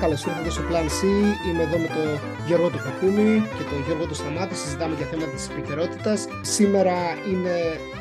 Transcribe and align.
Καλώς 0.00 0.24
ήρθατε 0.24 0.50
στο 0.50 0.62
Plan 0.70 0.84
C. 0.84 1.02
Είμαι 1.48 1.62
εδώ 1.62 1.78
με 1.78 1.86
τον 1.86 2.20
Γιώργο 2.46 2.70
του 2.70 2.78
Κουκούμη 2.78 3.40
και 3.40 3.64
τον 3.70 3.82
Γιώργο 3.86 4.06
του 4.06 4.14
Σταμάτη. 4.14 4.54
Συζητάμε 4.54 4.94
για 4.96 5.06
θέματα 5.06 5.30
της 5.30 5.48
επικαιρότητας. 5.48 6.26
Σήμερα 6.42 6.94
είναι 7.30 7.54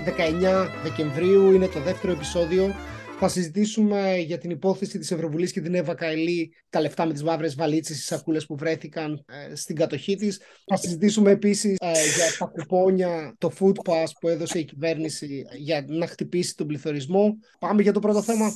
19 0.05 0.67
Δεκεμβρίου, 0.83 1.51
είναι 1.51 1.67
το 1.67 1.79
δεύτερο 1.81 2.13
επεισόδιο. 2.13 2.75
Θα 3.19 3.27
συζητήσουμε 3.27 4.17
για 4.17 4.37
την 4.37 4.49
υπόθεση 4.49 4.99
της 4.99 5.11
Ευρωβουλής 5.11 5.51
και 5.51 5.61
την 5.61 5.75
Εύα 5.75 5.95
Καηλή, 5.95 6.53
τα 6.69 6.81
λεφτά 6.81 7.05
με 7.05 7.13
τις 7.13 7.23
μαύρες 7.23 7.55
βαλίτσες, 7.55 7.97
οι 7.97 8.01
σακούλες 8.01 8.45
που 8.45 8.57
βρέθηκαν 8.57 9.25
ε, 9.49 9.55
στην 9.55 9.75
κατοχή 9.75 10.15
της. 10.15 10.41
Θα 10.65 10.77
συζητήσουμε 10.77 11.31
επίσης 11.31 11.75
ε, 11.79 11.91
για 11.91 12.37
τα 12.39 12.45
κουπόνια, 12.45 13.35
το 13.37 13.51
food 13.59 13.91
pass 13.91 14.07
που 14.19 14.27
έδωσε 14.27 14.59
η 14.59 14.65
κυβέρνηση 14.65 15.45
για 15.57 15.85
να 15.87 16.07
χτυπήσει 16.07 16.55
τον 16.55 16.67
πληθωρισμό. 16.67 17.37
Πάμε 17.59 17.81
για 17.81 17.93
το 17.93 17.99
πρώτο 17.99 18.21
θέμα. 18.21 18.51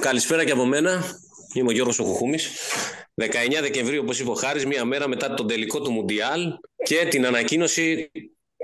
Καλησπέρα 0.00 0.44
και 0.44 0.52
από 0.52 0.64
μένα. 0.64 1.02
Είμαι 1.54 1.68
ο 1.68 1.72
Γιώργος 1.72 1.98
Οκουχούμης. 1.98 2.50
19 3.14 3.60
Δεκεμβρίου, 3.60 4.00
όπως 4.02 4.20
είπε 4.20 4.30
ο 4.30 4.34
Χάρης, 4.34 4.66
μία 4.66 4.84
μέρα 4.84 5.08
μετά 5.08 5.34
τον 5.34 5.46
τελικό 5.46 5.80
του 5.80 5.90
Μουντιάλ 5.90 6.40
και 6.84 7.06
την 7.10 7.26
ανακοίνωση 7.26 8.10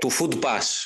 του 0.01 0.11
Food 0.11 0.33
Pass. 0.33 0.85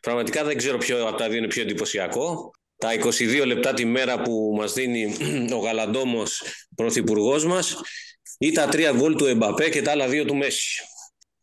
Πραγματικά 0.00 0.44
δεν 0.44 0.56
ξέρω 0.56 0.78
ποιο 0.78 1.06
από 1.08 1.16
τα 1.16 1.28
δύο 1.28 1.38
είναι 1.38 1.46
πιο 1.46 1.62
εντυπωσιακό. 1.62 2.50
Τα 2.76 2.90
22 2.92 3.46
λεπτά 3.46 3.74
τη 3.74 3.84
μέρα 3.84 4.22
που 4.22 4.54
μας 4.56 4.72
δίνει 4.72 5.16
ο 5.56 5.58
Γαλαντόμος 5.58 6.42
πρωθυπουργός 6.74 7.44
μας 7.44 7.80
ή 8.38 8.52
τα 8.52 8.68
τρία 8.68 8.92
γκολ 8.92 9.16
του 9.16 9.26
Εμπαπέ 9.26 9.68
και 9.68 9.82
τα 9.82 9.90
άλλα 9.90 10.08
δύο 10.08 10.24
του 10.24 10.36
Μέση. 10.36 10.82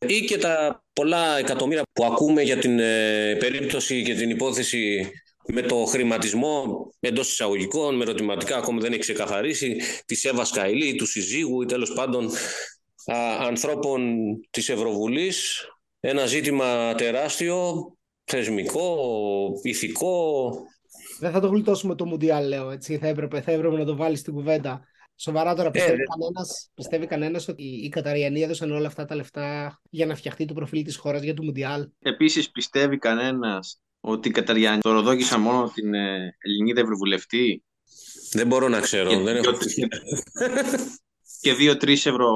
Ή 0.07 0.19
και 0.19 0.37
τα 0.37 0.83
πολλά 0.93 1.37
εκατομμύρια 1.37 1.83
που 1.93 2.05
ακούμε 2.05 2.41
για 2.41 2.57
την 2.57 2.79
ε, 2.79 3.35
περίπτωση 3.39 4.03
και 4.03 4.15
την 4.15 4.29
υπόθεση 4.29 5.11
με 5.47 5.61
το 5.61 5.75
χρηματισμό 5.75 6.87
εντός 6.99 7.31
εισαγωγικών, 7.31 7.95
με 7.95 8.03
ερωτηματικά 8.03 8.57
ακόμα 8.57 8.79
δεν 8.79 8.91
έχει 8.91 9.01
ξεκαθαρίσει, 9.01 9.81
της 10.05 10.25
Εύα 10.25 10.45
Καηλή, 10.53 10.95
του 10.95 11.05
συζύγου 11.05 11.61
ή 11.61 11.65
τέλος 11.65 11.93
πάντων 11.93 12.25
α, 13.05 13.45
ανθρώπων 13.45 14.17
της 14.49 14.69
Ευρωβουλής. 14.69 15.65
Ένα 15.99 16.25
ζήτημα 16.25 16.95
τεράστιο, 16.95 17.73
θεσμικό, 18.23 18.97
ηθικό. 19.61 20.51
Δεν 21.19 21.31
θα 21.31 21.39
το 21.39 21.47
γλιτώσουμε 21.47 21.95
το 21.95 22.05
Μουντιάλ, 22.05 22.47
λέω. 22.47 22.69
Έτσι. 22.69 22.97
Θα, 22.97 23.07
έπρεπε, 23.07 23.41
θα 23.41 23.51
έπρεπε 23.51 23.77
να 23.77 23.85
το 23.85 23.95
βάλεις 23.95 24.19
στην 24.19 24.33
κουβέντα. 24.33 24.85
Σοβαρά 25.15 25.55
τώρα, 25.55 25.71
πιστεύει, 25.71 26.01
ε, 26.01 26.03
κανένας, 26.17 26.69
πιστεύει 26.73 27.05
κανένας 27.05 27.47
ότι 27.47 27.63
οι 27.63 27.89
Καταριανοί 27.89 28.41
έδωσαν 28.41 28.71
όλα 28.71 28.87
αυτά 28.87 29.05
τα 29.05 29.15
λεφτά 29.15 29.81
για 29.89 30.05
να 30.05 30.15
φτιαχτεί 30.15 30.45
το 30.45 30.53
προφίλ 30.53 30.83
της 30.83 30.97
χώρας 30.97 31.21
για 31.21 31.33
το 31.33 31.43
Μουντιάλ; 31.43 31.89
Επίσης 31.99 32.51
πιστεύει 32.51 32.97
κανένας 32.97 33.81
ότι 34.01 34.27
η 34.27 34.31
Καταριάννη 34.31 34.79
δωροδόγησα 34.83 35.37
μόνο 35.37 35.71
την 35.73 35.93
ε, 35.93 36.35
Ελληνίδα 36.39 36.81
Ευρωβουλευτή. 36.81 37.63
Δεν 38.31 38.47
μπορώ 38.47 38.67
να 38.67 38.79
ξέρω. 38.79 39.09
Και, 39.09 39.17
δεν 39.17 39.35
έχω... 39.35 39.51
και 41.41 41.53
δύο-τρει 41.53 41.93
ευρω, 41.93 42.31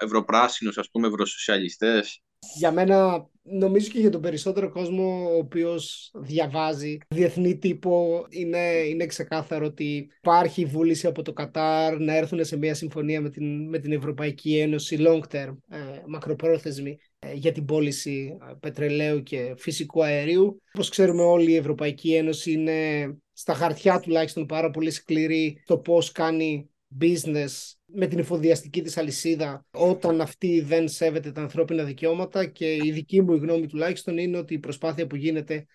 ευρωπράσινους, 0.00 0.78
ας 0.78 0.90
πούμε, 0.90 1.06
ευρωσοσιαλιστές. 1.06 2.22
Για 2.56 2.72
μένα, 2.72 3.28
νομίζω 3.42 3.88
και 3.90 4.00
για 4.00 4.10
τον 4.10 4.20
περισσότερο 4.20 4.70
κόσμο 4.70 5.30
ο 5.30 5.36
οποίος 5.36 6.10
διαβάζει 6.14 6.98
διεθνή 7.08 7.58
τύπο, 7.58 8.26
είναι, 8.28 8.58
είναι 8.88 9.06
ξεκάθαρο 9.06 9.66
ότι 9.66 10.10
υπάρχει 10.18 10.64
βούληση 10.64 11.06
από 11.06 11.22
το 11.22 11.32
Κατάρ 11.32 11.98
να 11.98 12.16
έρθουν 12.16 12.44
σε 12.44 12.56
μια 12.56 12.74
συμφωνία 12.74 13.20
με 13.20 13.30
την, 13.30 13.68
με 13.68 13.78
την 13.78 13.92
Ευρωπαϊκή 13.92 14.58
Ένωση 14.58 14.96
long 15.00 15.34
term, 15.34 15.56
ε, 15.68 15.78
μακροπρόθεσμη, 16.06 16.90
ε, 16.90 16.96
για 17.34 17.52
την 17.52 17.64
πώληση 17.64 18.38
ε, 18.50 18.52
πετρελαίου 18.60 19.22
και 19.22 19.54
φυσικού 19.58 20.04
αερίου. 20.04 20.62
Όπως 20.72 20.88
ξέρουμε 20.88 21.22
όλοι 21.22 21.50
η 21.50 21.56
Ευρωπαϊκή 21.56 22.14
Ένωση 22.14 22.52
είναι 22.52 23.08
στα 23.32 23.54
χαρτιά 23.54 24.00
τουλάχιστον 24.00 24.46
πάρα 24.46 24.70
πολύ 24.70 24.90
σκληρή 24.90 25.62
το 25.66 25.78
πώς 25.78 26.12
κάνει 26.12 26.70
business 27.00 27.72
με 27.84 28.06
την 28.06 28.18
εφοδιαστική 28.18 28.82
της 28.82 28.96
αλυσίδα 28.96 29.64
όταν 29.70 30.20
αυτή 30.20 30.60
δεν 30.60 30.88
σέβεται 30.88 31.32
τα 31.32 31.40
ανθρώπινα 31.40 31.84
δικαιώματα 31.84 32.46
και 32.46 32.74
η 32.74 32.90
δική 32.92 33.22
μου 33.22 33.34
γνώμη 33.34 33.66
τουλάχιστον 33.66 34.18
είναι 34.18 34.38
ότι 34.38 34.54
η 34.54 34.58
προσπάθεια 34.58 35.06
που 35.06 35.16
γίνεται 35.16 35.66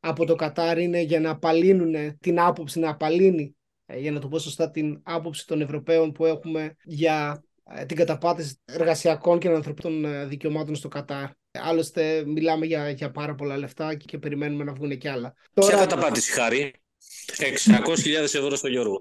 από 0.00 0.24
το 0.24 0.34
Κατάρ 0.34 0.78
είναι 0.78 1.00
για 1.00 1.20
να 1.20 1.30
απαλύνουν 1.30 2.18
την 2.18 2.40
άποψη, 2.40 2.78
να 2.78 2.90
απαλύνει 2.90 3.56
ε, 3.86 3.98
για 3.98 4.12
να 4.12 4.20
το 4.20 4.28
πω 4.28 4.38
σωστά 4.38 4.70
την 4.70 5.00
άποψη 5.02 5.46
των 5.46 5.60
Ευρωπαίων 5.60 6.12
που 6.12 6.24
έχουμε 6.24 6.74
για 6.84 7.44
ε, 7.51 7.51
την 7.86 7.96
καταπάτηση 7.96 8.54
εργασιακών 8.64 9.38
και 9.38 9.48
ανθρωπίνων 9.48 10.04
ε, 10.04 10.26
δικαιωμάτων 10.26 10.74
στο 10.74 10.88
Κατάρ. 10.88 11.28
Άλλωστε, 11.50 12.24
μιλάμε 12.26 12.66
για, 12.66 12.90
για 12.90 13.10
πάρα 13.10 13.34
πολλά 13.34 13.56
λεφτά 13.56 13.94
και, 13.94 14.04
και 14.04 14.18
περιμένουμε 14.18 14.64
να 14.64 14.72
βγουν 14.72 14.98
και 14.98 15.10
άλλα. 15.10 15.34
Ποια 15.54 15.76
καταπάτηση, 15.76 16.32
Χάρη; 16.32 16.74
600.000 17.36 18.22
ευρώ 18.22 18.56
στο 18.56 18.68
Γιώργο. 18.68 18.98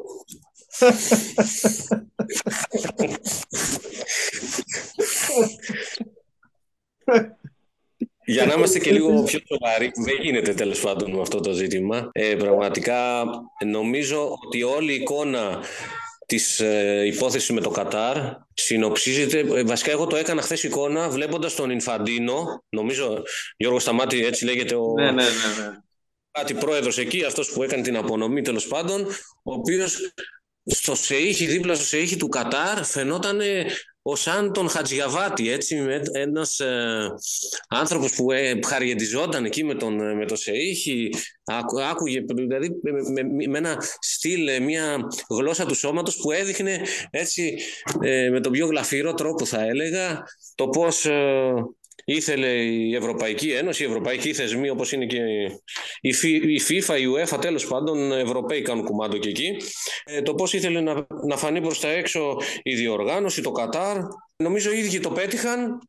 Για 8.25 8.45
να 8.45 8.53
είμαστε 8.53 8.79
και 8.79 8.91
λίγο 8.91 9.23
πιο 9.23 9.39
σοβαροί, 9.47 9.91
δεν 10.05 10.15
γίνεται 10.21 10.53
τέλος 10.53 10.79
πάντων 10.79 11.11
με 11.11 11.21
αυτό 11.21 11.39
το 11.39 11.51
ζήτημα. 11.51 12.09
Ε, 12.11 12.35
πραγματικά 12.35 13.25
νομίζω 13.65 14.37
ότι 14.45 14.63
όλη 14.63 14.91
η 14.91 14.95
εικόνα 14.95 15.59
της 16.31 16.59
ε, 16.59 17.03
υπόθεσης 17.05 17.49
με 17.49 17.61
το 17.61 17.69
Κατάρ 17.69 18.17
συνοψίζεται, 18.53 19.39
ε, 19.39 19.63
βασικά 19.63 19.91
εγώ 19.91 20.07
το 20.07 20.15
έκανα 20.15 20.41
χθες 20.41 20.63
εικόνα 20.63 21.09
βλέποντας 21.09 21.55
τον 21.55 21.69
Ινφαντίνο, 21.69 22.63
νομίζω 22.69 23.23
Γιώργος 23.57 23.81
Σταμάτη 23.81 24.25
έτσι 24.25 24.45
λέγεται 24.45 24.75
ο... 24.75 24.93
Ναι, 24.93 25.05
ναι, 25.05 25.11
ναι. 25.11 25.21
ναι. 25.21 25.71
Κάτι 26.31 26.53
πρόεδρος 26.53 26.97
εκεί, 26.97 27.23
αυτός 27.23 27.51
που 27.51 27.63
έκανε 27.63 27.83
την 27.83 27.97
απονομή 27.97 28.41
τέλος 28.41 28.67
πάντων, 28.67 29.01
ο 29.43 29.53
οποίος 29.53 30.13
στο 30.65 30.95
ΣΕΙΧΙ, 30.95 31.45
δίπλα 31.45 31.75
στο 31.75 31.83
ΣΕΙΧΙ 31.85 32.17
του 32.17 32.27
Κατάρ 32.27 32.83
φαινόταν 32.83 33.41
ο 34.01 34.15
σαν 34.15 34.53
τον 34.53 34.69
Χατζιαβάτη, 34.69 35.49
έτσι, 35.49 35.75
με 35.75 36.01
ένας 36.11 36.59
ε, 36.59 37.07
άνθρωπος 37.67 38.15
που 38.15 38.31
ε, 38.31 38.59
χαριεντιζόταν 38.67 39.45
εκεί 39.45 39.63
με 39.63 39.75
τον, 39.75 40.17
με 40.17 40.25
το 40.25 40.35
ΣΕΙΧΙ, 40.35 41.09
άκου, 41.43 41.81
άκουγε, 41.81 42.23
δηλαδή 42.35 42.69
με, 42.81 42.91
με, 42.91 43.47
με, 43.47 43.57
ένα 43.57 43.83
στυλ, 43.99 44.47
ε, 44.47 44.59
μια 44.59 44.97
γλώσσα 45.29 45.65
του 45.65 45.75
σώματος 45.75 46.15
που 46.15 46.31
έδειχνε 46.31 46.81
έτσι 47.09 47.57
ε, 48.01 48.29
με 48.29 48.39
τον 48.39 48.51
πιο 48.51 48.67
γλαφυρό 48.67 49.13
τρόπο 49.13 49.45
θα 49.45 49.61
έλεγα 49.61 50.23
το 50.55 50.67
πώς 50.67 51.05
ε, 51.05 51.53
ήθελε 52.05 52.47
η 52.63 52.95
Ευρωπαϊκή 52.95 53.51
Ένωση, 53.51 53.83
οι 53.83 53.85
ευρωπαϊκοί 53.85 54.33
θεσμοί 54.33 54.69
όπως 54.69 54.91
είναι 54.91 55.05
και 55.05 55.19
η 56.01 56.61
FIFA, 56.69 56.99
η 56.99 57.05
UEFA 57.15 57.41
τέλος 57.41 57.67
πάντων, 57.67 58.11
Ευρωπαίοι 58.11 58.61
κάνουν 58.61 58.85
κουμάντο 58.85 59.17
και 59.17 59.29
εκεί, 59.29 59.57
ε, 60.03 60.21
το 60.21 60.33
πώς 60.33 60.53
ήθελε 60.53 60.81
να, 60.81 61.05
να 61.27 61.37
φανεί 61.37 61.61
προς 61.61 61.79
τα 61.79 61.89
έξω 61.89 62.37
η 62.63 62.75
διοργάνωση, 62.75 63.41
το 63.41 63.51
Κατάρ. 63.51 63.97
Νομίζω 64.35 64.71
οι 64.71 64.77
ίδιοι 64.77 64.99
το 64.99 65.09
πέτυχαν, 65.09 65.79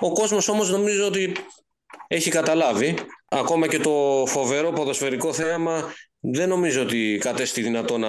ο 0.00 0.12
κόσμος 0.12 0.48
όμως 0.48 0.70
νομίζω 0.70 1.06
ότι 1.06 1.32
έχει 2.08 2.30
καταλάβει. 2.30 2.94
Ακόμα 3.28 3.68
και 3.68 3.78
το 3.78 4.24
φοβερό 4.26 4.72
ποδοσφαιρικό 4.72 5.32
θέαμα 5.32 5.92
δεν 6.20 6.48
νομίζω 6.48 6.82
ότι 6.82 7.18
κατέστη 7.20 7.62
δυνατό 7.62 7.98
να 7.98 8.08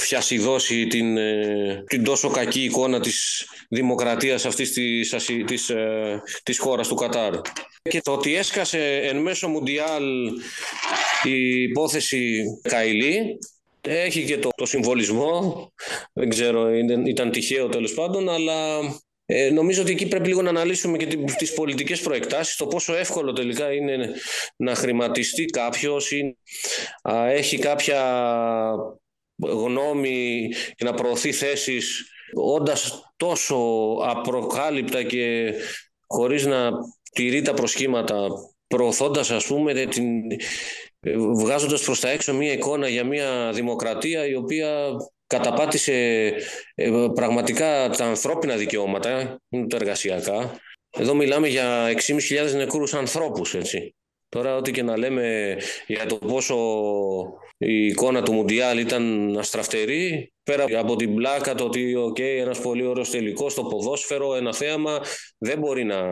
φιασιδώσει 0.00 0.86
την, 0.86 1.16
ε, 1.16 1.84
την 1.86 2.04
τόσο 2.04 2.28
κακή 2.28 2.64
εικόνα 2.64 3.00
της 3.00 3.46
δημοκρατίας 3.68 4.46
αυτής 4.46 4.72
της, 4.72 5.14
της, 5.46 5.68
ε, 5.68 6.22
της 6.42 6.58
χώρας 6.58 6.88
του 6.88 6.94
Κατάρ. 6.94 7.34
Και 7.82 8.00
το 8.00 8.12
ότι 8.12 8.34
έσκασε 8.34 8.96
εν 8.96 9.16
μέσω 9.16 9.48
Μουντιάλ 9.48 10.04
η 11.24 11.62
υπόθεση 11.62 12.42
Καηλή 12.62 13.38
έχει 13.80 14.24
και 14.24 14.38
το, 14.38 14.48
το 14.56 14.66
συμβολισμό, 14.66 15.72
δεν 16.12 16.28
ξέρω, 16.28 16.74
ήταν 17.06 17.30
τυχαίο 17.30 17.68
τέλος 17.68 17.94
πάντων, 17.94 18.28
αλλά 18.28 18.78
ε, 19.26 19.50
νομίζω 19.50 19.82
ότι 19.82 19.90
εκεί 19.90 20.08
πρέπει 20.08 20.28
λίγο 20.28 20.42
να 20.42 20.48
αναλύσουμε 20.48 20.96
και 20.96 21.06
τις 21.38 21.52
πολιτικές 21.54 22.00
προεκτάσεις, 22.00 22.56
το 22.56 22.66
πόσο 22.66 22.94
εύκολο 22.94 23.32
τελικά 23.32 23.72
είναι 23.72 24.12
να 24.56 24.74
χρηματιστεί 24.74 25.44
κάποιος 25.44 26.10
ή 26.10 26.36
α, 27.02 27.28
έχει 27.30 27.58
κάποια 27.58 28.02
γνώμη 29.38 30.48
και 30.76 30.84
να 30.84 30.94
προωθεί 30.94 31.32
θέσεις 31.32 32.10
όντας 32.34 33.12
τόσο 33.16 33.56
απροκάλυπτα 34.02 35.02
και 35.02 35.54
χωρίς 36.06 36.46
να 36.46 36.70
τηρεί 37.12 37.42
τα 37.42 37.54
προσχήματα 37.54 38.28
προωθώντας 38.66 39.30
ας 39.30 39.46
πούμε 39.46 39.86
την, 39.86 40.06
βγάζοντας 41.34 41.82
προς 41.82 42.00
τα 42.00 42.08
έξω 42.08 42.34
μια 42.34 42.52
εικόνα 42.52 42.88
για 42.88 43.04
μια 43.04 43.52
δημοκρατία 43.54 44.26
η 44.26 44.34
οποία 44.34 44.90
καταπάτησε 45.26 45.92
ε, 46.74 47.06
πραγματικά 47.14 47.88
τα 47.88 48.04
ανθρώπινα 48.04 48.56
δικαιώματα, 48.56 49.40
τα 49.68 49.76
εργασιακά. 49.76 50.60
Εδώ 50.90 51.14
μιλάμε 51.14 51.48
για 51.48 51.92
6.500 52.06 52.54
νεκρούς 52.54 52.94
ανθρώπους, 52.94 53.54
έτσι. 53.54 53.94
Τώρα 54.28 54.56
ό,τι 54.56 54.70
και 54.70 54.82
να 54.82 54.96
λέμε 54.96 55.56
για 55.86 56.06
το 56.06 56.16
πόσο 56.16 56.56
η 57.56 57.86
εικόνα 57.86 58.22
του 58.22 58.32
Μουντιάλ 58.32 58.78
ήταν 58.78 59.36
αστραφτερή, 59.38 60.32
πέρα 60.42 60.64
από 60.78 60.96
την 60.96 61.14
πλάκα 61.14 61.54
το 61.54 61.64
ότι 61.64 61.94
okay, 62.08 62.20
ένας 62.40 62.60
πολύ 62.60 62.86
ωραίος 62.86 63.10
τελικός 63.10 63.52
στο 63.52 63.62
ποδόσφαιρο, 63.62 64.34
ένα 64.34 64.54
θέαμα, 64.54 65.00
δεν 65.38 65.58
μπορεί 65.58 65.84
να, 65.84 66.10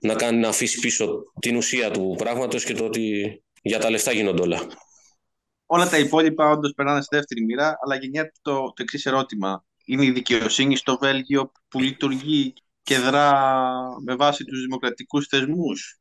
να, 0.00 0.14
κάνει, 0.14 0.38
να 0.38 0.48
αφήσει 0.48 0.80
πίσω 0.80 1.32
την 1.40 1.56
ουσία 1.56 1.90
του 1.90 2.14
πράγματος 2.18 2.64
και 2.64 2.74
το 2.74 2.84
ότι 2.84 3.42
για 3.62 3.78
τα 3.78 3.90
λεφτά 3.90 4.12
γίνονται 4.12 4.42
όλα. 4.42 4.66
Όλα 5.66 5.88
τα 5.88 5.98
υπόλοιπα 5.98 6.50
όντως 6.50 6.72
περνάνε 6.76 7.00
στη 7.02 7.16
δεύτερη 7.16 7.44
μοίρα, 7.44 7.78
αλλά 7.84 7.96
γεννιέται 7.96 8.32
το, 8.42 8.52
το 8.52 8.82
εξής 8.82 9.06
ερώτημα. 9.06 9.64
Είναι 9.84 10.04
η 10.04 10.10
δικαιοσύνη 10.10 10.76
στο 10.76 10.98
Βέλγιο 11.00 11.52
που 11.68 11.80
λειτουργεί 11.80 12.52
και 12.82 12.98
δρά 12.98 13.62
με 14.04 14.14
βάση 14.14 14.44
τους 14.44 14.60
δημοκρατικούς 14.60 15.26
θεσμούς; 15.26 15.98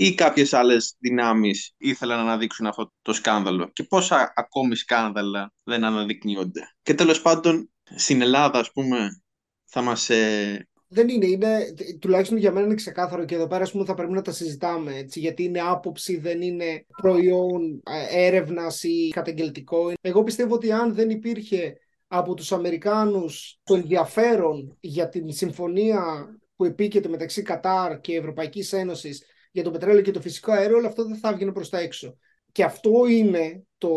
Ή 0.00 0.14
κάποιες 0.14 0.52
άλλες 0.52 0.94
δυνάμεις 0.98 1.74
ήθελαν 1.76 2.16
να 2.16 2.22
αναδείξουν 2.22 2.66
αυτό 2.66 2.92
το 3.02 3.12
σκάνδαλο 3.12 3.70
και 3.72 3.82
πόσα 3.82 4.32
ακόμη 4.36 4.76
σκάνδαλα 4.76 5.52
δεν 5.62 5.84
αναδεικνύονται. 5.84 6.60
Και 6.82 6.94
τέλος 6.94 7.22
πάντων 7.22 7.70
στην 7.94 8.20
Ελλάδα 8.20 8.58
ας 8.58 8.72
πούμε 8.72 9.22
θα 9.64 9.82
μας 9.82 10.10
ε, 10.10 10.68
δεν 10.88 11.08
είναι, 11.08 11.26
είναι, 11.26 11.74
τουλάχιστον 12.00 12.38
για 12.38 12.52
μένα 12.52 12.66
είναι 12.66 12.74
ξεκάθαρο 12.74 13.24
και 13.24 13.34
εδώ 13.34 13.46
πέρα 13.46 13.70
πούμε, 13.72 13.84
θα 13.84 13.94
πρέπει 13.94 14.12
να 14.12 14.22
τα 14.22 14.32
συζητάμε 14.32 14.96
έτσι, 14.96 15.20
γιατί 15.20 15.42
είναι 15.42 15.60
άποψη, 15.60 16.16
δεν 16.16 16.42
είναι 16.42 16.84
προϊόν 17.02 17.82
ε, 17.84 18.26
έρευνας 18.26 18.82
ή 18.82 19.08
καταγγελτικό. 19.08 19.92
Εγώ 20.00 20.22
πιστεύω 20.22 20.54
ότι 20.54 20.72
αν 20.72 20.94
δεν 20.94 21.10
υπήρχε 21.10 21.76
από 22.06 22.34
τους 22.34 22.52
Αμερικάνους 22.52 23.58
το 23.62 23.74
ενδιαφέρον 23.74 24.76
για 24.80 25.08
την 25.08 25.32
συμφωνία 25.32 26.28
που 26.56 26.64
επίκειται 26.64 27.08
μεταξύ 27.08 27.42
Κατάρ 27.42 28.00
και 28.00 28.16
Ευρωπαϊκής 28.16 28.72
Ένωσης 28.72 29.22
για 29.58 29.66
το 29.66 29.70
πετρέλαιο 29.78 30.02
και 30.02 30.10
το 30.10 30.20
φυσικό 30.20 30.52
αέριο, 30.52 30.76
όλο 30.76 30.86
αυτό 30.86 31.04
δεν 31.04 31.16
θα 31.16 31.28
έβγαινε 31.28 31.52
προς 31.52 31.68
τα 31.68 31.78
έξω. 31.78 32.16
Και 32.52 32.64
αυτό 32.64 33.06
είναι 33.08 33.66
το 33.78 33.90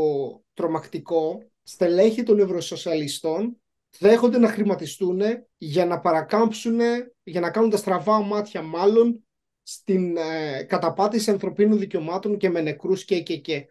τρομακτικό. 0.53 1.37
Στελέχη 1.63 2.23
των 2.23 2.39
Ευρωσοσιαλιστών 2.39 3.61
δέχονται 3.99 4.37
να 4.37 4.47
χρηματιστούν 4.47 5.21
για 5.57 5.85
να 5.85 5.99
παρακάμψουν, 5.99 6.79
για 7.23 7.39
να 7.39 7.51
κάνουν 7.51 7.69
τα 7.69 7.77
στραβά 7.77 8.21
μάτια 8.21 8.61
μάλλον 8.61 9.23
στην 9.63 10.17
ε, 10.17 10.63
καταπάτηση 10.63 11.31
ανθρωπίνων 11.31 11.79
δικαιωμάτων 11.79 12.37
και 12.37 12.49
με 12.49 12.61
νεκρούς 12.61 13.05
και 13.05 13.21
και 13.21 13.37
και. 13.37 13.65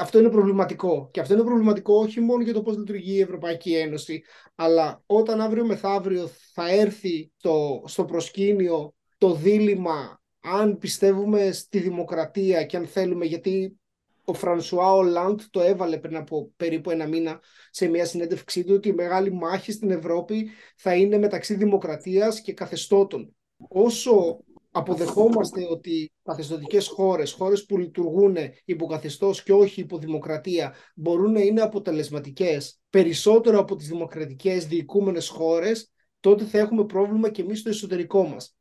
Αυτό 0.00 0.18
είναι 0.18 0.30
προβληματικό. 0.30 1.08
Και 1.12 1.20
αυτό 1.20 1.34
είναι 1.34 1.42
προβληματικό 1.42 1.94
όχι 1.94 2.20
μόνο 2.20 2.42
για 2.42 2.52
το 2.52 2.62
πώς 2.62 2.76
λειτουργεί 2.76 3.14
η 3.14 3.20
Ευρωπαϊκή 3.20 3.74
Ένωση, 3.74 4.22
αλλά 4.54 5.02
όταν 5.06 5.40
αύριο 5.40 5.66
μεθαύριο 5.66 6.30
θα 6.52 6.70
έρθει 6.70 7.32
το, 7.40 7.82
στο 7.86 8.04
προσκήνιο 8.04 8.94
το 9.18 9.34
δίλημα 9.34 10.22
αν 10.44 10.78
πιστεύουμε 10.78 11.52
στη 11.52 11.78
δημοκρατία 11.78 12.64
και 12.64 12.76
αν 12.76 12.86
θέλουμε, 12.86 13.24
γιατί 13.24 13.78
ο 14.24 14.34
Φρανσουά 14.34 14.92
Ολάντ 14.92 15.40
το 15.50 15.60
έβαλε 15.60 15.98
πριν 15.98 16.16
από 16.16 16.52
περίπου 16.56 16.90
ένα 16.90 17.06
μήνα 17.06 17.40
σε 17.70 17.88
μια 17.88 18.04
συνέντευξή 18.04 18.64
του 18.64 18.74
ότι 18.74 18.88
η 18.88 18.92
μεγάλη 18.92 19.32
μάχη 19.32 19.72
στην 19.72 19.90
Ευρώπη 19.90 20.50
θα 20.76 20.94
είναι 20.94 21.18
μεταξύ 21.18 21.54
δημοκρατίας 21.54 22.40
και 22.40 22.52
καθεστώτων. 22.52 23.34
Όσο 23.68 24.38
αποδεχόμαστε 24.70 25.66
ότι 25.70 26.12
καθεστωτικές 26.22 26.88
χώρες, 26.88 27.32
χώρες 27.32 27.64
που 27.66 27.78
λειτουργούν 27.78 28.36
υποκαθεστώς 28.64 29.42
και 29.42 29.52
όχι 29.52 29.80
υποδημοκρατία, 29.80 30.74
μπορούν 30.94 31.32
να 31.32 31.40
είναι 31.40 31.60
αποτελεσματικές 31.60 32.80
περισσότερο 32.90 33.58
από 33.58 33.76
τις 33.76 33.88
δημοκρατικές 33.88 34.66
διοικούμενες 34.66 35.28
χώρες, 35.28 35.92
τότε 36.20 36.44
θα 36.44 36.58
έχουμε 36.58 36.84
πρόβλημα 36.84 37.30
και 37.30 37.42
εμείς 37.42 37.58
στο 37.58 37.68
εσωτερικό 37.68 38.24
μας. 38.26 38.56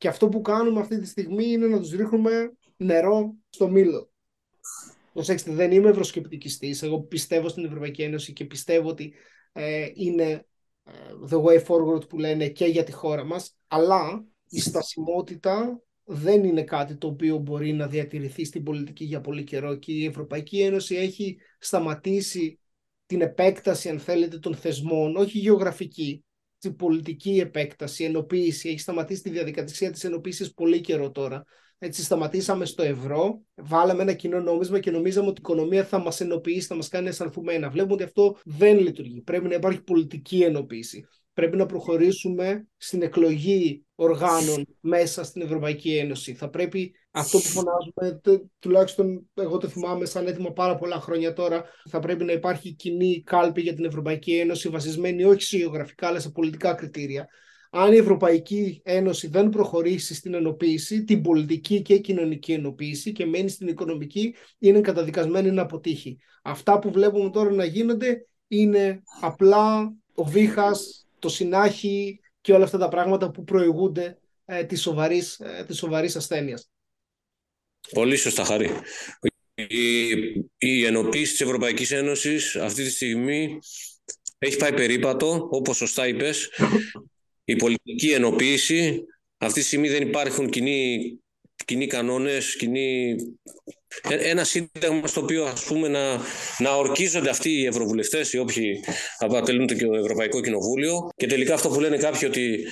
Και 0.00 0.08
αυτό 0.08 0.28
που 0.28 0.40
κάνουμε 0.40 0.80
αυτή 0.80 1.00
τη 1.00 1.06
στιγμή 1.06 1.46
είναι 1.46 1.66
να 1.66 1.80
τους 1.80 1.90
ρίχνουμε 1.90 2.52
νερό 2.76 3.34
στο 3.48 3.68
μήλο. 3.68 4.10
Προσέξτε, 5.12 5.52
δεν 5.52 5.72
είμαι 5.72 5.88
ευρωσκεπτικιστής. 5.88 6.82
Εγώ 6.82 7.00
πιστεύω 7.00 7.48
στην 7.48 7.64
Ευρωπαϊκή 7.64 8.02
Ένωση 8.02 8.32
και 8.32 8.44
πιστεύω 8.44 8.88
ότι 8.88 9.14
ε, 9.52 9.88
είναι 9.94 10.46
ε, 10.84 10.92
the 11.30 11.42
way 11.42 11.64
forward 11.64 12.08
που 12.08 12.18
λένε 12.18 12.48
και 12.48 12.64
για 12.64 12.84
τη 12.84 12.92
χώρα 12.92 13.24
μας. 13.24 13.56
Αλλά 13.66 14.24
η 14.48 14.60
στασιμότητα 14.60 15.82
δεν 16.04 16.44
είναι 16.44 16.64
κάτι 16.64 16.96
το 16.96 17.06
οποίο 17.06 17.36
μπορεί 17.36 17.72
να 17.72 17.86
διατηρηθεί 17.86 18.44
στην 18.44 18.62
πολιτική 18.62 19.04
για 19.04 19.20
πολύ 19.20 19.44
καιρό 19.44 19.74
και 19.74 19.92
η 19.92 20.04
Ευρωπαϊκή 20.04 20.60
Ένωση 20.60 20.94
έχει 20.94 21.38
σταματήσει 21.58 22.58
την 23.06 23.20
επέκταση, 23.20 23.88
αν 23.88 23.98
θέλετε, 23.98 24.38
των 24.38 24.54
θεσμών, 24.54 25.16
όχι 25.16 25.38
γεωγραφική, 25.38 26.24
την 26.60 26.76
πολιτική 26.76 27.38
επέκταση, 27.38 28.04
ενοποίηση. 28.04 28.68
Έχει 28.68 28.78
σταματήσει 28.78 29.22
τη 29.22 29.30
διαδικασία 29.30 29.90
της 29.90 30.04
ενοποίησης 30.04 30.54
πολύ 30.54 30.80
καιρό 30.80 31.10
τώρα. 31.10 31.44
Έτσι 31.78 32.02
σταματήσαμε 32.02 32.64
στο 32.64 32.82
ευρώ, 32.82 33.42
βάλαμε 33.54 34.02
ένα 34.02 34.12
κοινό 34.12 34.40
νόμισμα 34.40 34.78
και 34.78 34.90
νομίζαμε 34.90 35.28
ότι 35.28 35.40
η 35.40 35.42
οικονομία 35.44 35.84
θα 35.84 35.98
μας 35.98 36.20
ενοποιήσει, 36.20 36.66
θα 36.66 36.74
μας 36.74 36.88
κάνει 36.88 37.08
αισθανθουμένα. 37.08 37.70
Βλέπουμε 37.70 37.94
ότι 37.94 38.02
αυτό 38.02 38.36
δεν 38.44 38.78
λειτουργεί. 38.78 39.20
Πρέπει 39.20 39.48
να 39.48 39.54
υπάρχει 39.54 39.82
πολιτική 39.82 40.42
ενοποίηση. 40.42 41.08
Πρέπει 41.40 41.56
να 41.56 41.66
προχωρήσουμε 41.66 42.66
στην 42.76 43.02
εκλογή 43.02 43.84
οργάνων 43.94 44.66
μέσα 44.80 45.24
στην 45.24 45.42
Ευρωπαϊκή 45.42 45.96
Ένωση. 45.96 46.34
Θα 46.34 46.48
πρέπει 46.48 46.94
αυτό 47.10 47.38
που 47.38 47.44
φωνάζουμε, 47.44 48.20
τουλάχιστον 48.58 49.30
εγώ 49.34 49.58
το 49.58 49.68
θυμάμαι 49.68 50.04
σαν 50.04 50.26
έτοιμο 50.26 50.50
πάρα 50.50 50.76
πολλά 50.76 51.00
χρόνια 51.00 51.32
τώρα, 51.32 51.64
θα 51.88 51.98
πρέπει 51.98 52.24
να 52.24 52.32
υπάρχει 52.32 52.72
κοινή 52.72 53.22
κάλπη 53.22 53.60
για 53.60 53.74
την 53.74 53.84
Ευρωπαϊκή 53.84 54.34
Ένωση 54.34 54.68
βασισμένη 54.68 55.24
όχι 55.24 55.42
σε 55.42 55.56
γεωγραφικά 55.56 56.06
αλλά 56.06 56.20
σε 56.20 56.30
πολιτικά 56.30 56.74
κριτήρια 56.74 57.28
αν 57.70 57.92
η 57.92 57.96
Ευρωπαϊκή 57.96 58.80
Ένωση 58.84 59.28
δεν 59.28 59.48
προχωρήσει 59.48 60.14
στην 60.14 60.34
ενοποίηση, 60.34 61.04
την 61.04 61.22
πολιτική 61.22 61.82
και 61.82 61.98
κοινωνική 61.98 62.52
ενοποίηση 62.52 63.12
και 63.12 63.26
μένει 63.26 63.48
στην 63.48 63.68
οικονομική, 63.68 64.34
είναι 64.58 64.80
καταδικασμένη 64.80 65.50
να 65.50 65.62
αποτύχει. 65.62 66.18
Αυτά 66.42 66.78
που 66.78 66.90
βλέπουμε 66.90 67.30
τώρα 67.30 67.50
να 67.50 67.64
γίνονται 67.64 68.26
είναι 68.48 69.02
απλά 69.20 69.94
ο 70.14 70.24
βήχας, 70.24 71.06
το 71.20 71.28
συνάχη 71.28 72.20
και 72.40 72.52
όλα 72.52 72.64
αυτά 72.64 72.78
τα 72.78 72.88
πράγματα 72.88 73.30
που 73.30 73.44
προηγούνται 73.44 74.18
ε, 74.44 74.64
της, 74.64 74.80
σοβαρής, 74.80 75.40
ε, 75.40 75.64
της 75.66 75.76
σοβαρής 75.76 76.16
ασθένειας. 76.16 76.70
Πολύ 77.92 78.16
σωστά, 78.16 78.44
Χαρή. 78.44 78.70
Η, 79.54 80.08
η 80.58 80.84
ενοποίηση 80.84 81.30
της 81.30 81.40
Ευρωπαϊκής 81.40 81.90
Ένωσης 81.90 82.56
αυτή 82.56 82.82
τη 82.82 82.90
στιγμή 82.90 83.58
έχει 84.38 84.56
πάει 84.56 84.72
περίπατο, 84.72 85.48
όπως 85.50 85.76
σωστά 85.76 86.06
είπες, 86.06 86.50
η 87.44 87.56
πολιτική 87.56 88.10
ενοποίηση. 88.10 89.04
Αυτή 89.36 89.60
τη 89.60 89.66
στιγμή 89.66 89.88
δεν 89.88 90.02
υπάρχουν 90.02 90.50
κοινοί, 90.50 91.18
κοινοί 91.64 91.86
κανόνες, 91.86 92.56
κοινοί... 92.56 93.16
Ε, 94.08 94.14
ένα 94.14 94.44
σύνταγμα 94.44 95.06
στο 95.06 95.20
οποίο 95.20 95.44
ας 95.44 95.64
πούμε 95.64 95.88
να, 95.88 96.16
να 96.58 96.76
ορκίζονται 96.76 97.30
αυτοί 97.30 97.50
οι 97.50 97.66
ευρωβουλευτές, 97.66 98.32
οι 98.32 98.38
όποιοι 98.38 98.84
αποτελούν 99.18 99.66
το 99.66 99.94
Ευρωπαϊκό 99.94 100.40
Κοινοβούλιο 100.40 101.08
και 101.16 101.26
τελικά 101.26 101.54
αυτό 101.54 101.68
που 101.68 101.80
λένε 101.80 101.96
κάποιοι 101.96 102.28
ότι 102.30 102.64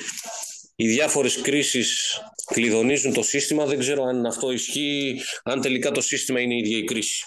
οι 0.76 0.88
διάφορες 0.88 1.40
κρίσεις 1.40 2.21
κλειδονίζουν 2.47 3.12
το 3.12 3.23
σύστημα, 3.23 3.66
δεν 3.66 3.78
ξέρω 3.78 4.04
αν 4.04 4.26
αυτό 4.26 4.50
ισχύει, 4.50 5.21
αν 5.42 5.61
τελικά 5.61 5.90
το 5.90 6.00
σύστημα 6.00 6.40
είναι 6.40 6.54
η 6.54 6.59
ίδια 6.59 6.78
η 6.78 6.85
κρίση. 6.85 7.23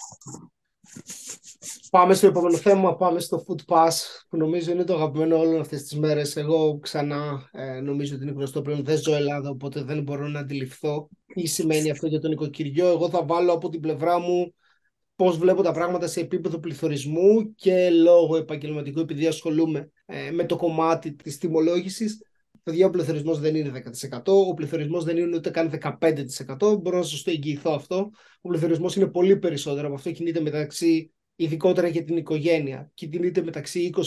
Πάμε 1.92 2.14
στο 2.14 2.26
επόμενο 2.26 2.56
θέμα, 2.56 2.96
πάμε 2.96 3.20
στο 3.20 3.44
Food 3.46 3.74
Pass, 3.74 3.90
που 4.28 4.36
νομίζω 4.36 4.70
είναι 4.70 4.84
το 4.84 4.94
αγαπημένο 4.94 5.38
όλων 5.38 5.60
αυτές 5.60 5.82
τις 5.82 5.98
μέρες. 5.98 6.36
Εγώ 6.36 6.78
ξανά 6.78 7.48
ε, 7.52 7.80
νομίζω 7.80 8.14
ότι 8.14 8.22
είναι 8.22 8.32
γνωστό 8.32 8.62
πλέον, 8.62 8.84
δεν 8.84 8.98
ζω 8.98 9.14
Ελλάδα, 9.14 9.50
οπότε 9.50 9.82
δεν 9.82 10.02
μπορώ 10.02 10.28
να 10.28 10.38
αντιληφθώ 10.38 11.08
τι 11.34 11.46
σημαίνει 11.46 11.90
αυτό 11.90 12.06
για 12.06 12.20
τον 12.20 12.32
οικοκυριό. 12.32 12.86
Εγώ 12.86 13.08
θα 13.08 13.24
βάλω 13.24 13.52
από 13.52 13.68
την 13.68 13.80
πλευρά 13.80 14.18
μου 14.18 14.54
πώς 15.16 15.38
βλέπω 15.38 15.62
τα 15.62 15.72
πράγματα 15.72 16.06
σε 16.06 16.20
επίπεδο 16.20 16.58
πληθωρισμού 16.58 17.54
και 17.54 17.90
λόγω 17.90 18.36
επαγγελματικού, 18.36 19.00
επειδή 19.00 19.26
ασχολούμαι 19.26 19.90
ε, 20.06 20.30
με 20.30 20.44
το 20.44 20.56
κομμάτι 20.56 21.14
της 21.14 21.38
τιμολόγησης. 21.38 22.18
Παιδιά, 22.62 22.86
ο 22.86 22.90
πληθωρισμός 22.90 23.38
δεν 23.40 23.54
είναι 23.54 23.82
10%, 24.10 24.20
ο 24.24 24.54
πληθωρισμός 24.54 25.04
δεν 25.04 25.16
είναι 25.16 25.36
ούτε 25.36 25.50
καν 25.50 25.70
15%. 25.70 26.78
Μπορώ 26.80 26.96
να 26.96 27.02
σας 27.02 27.22
το 27.22 27.30
εγγυηθώ 27.30 27.72
αυτό. 27.72 28.10
Ο 28.40 28.48
πληθωρισμός 28.48 28.96
είναι 28.96 29.06
πολύ 29.06 29.38
περισσότερο 29.38 29.86
από 29.86 29.94
αυτό. 29.94 30.10
Κινείται 30.10 30.40
μεταξύ 30.40 31.12
ειδικότερα 31.42 31.86
για 31.86 32.04
την 32.04 32.16
οικογένεια, 32.16 32.90
κινείται 32.94 33.42
μεταξύ 33.42 33.90
20 33.94 34.02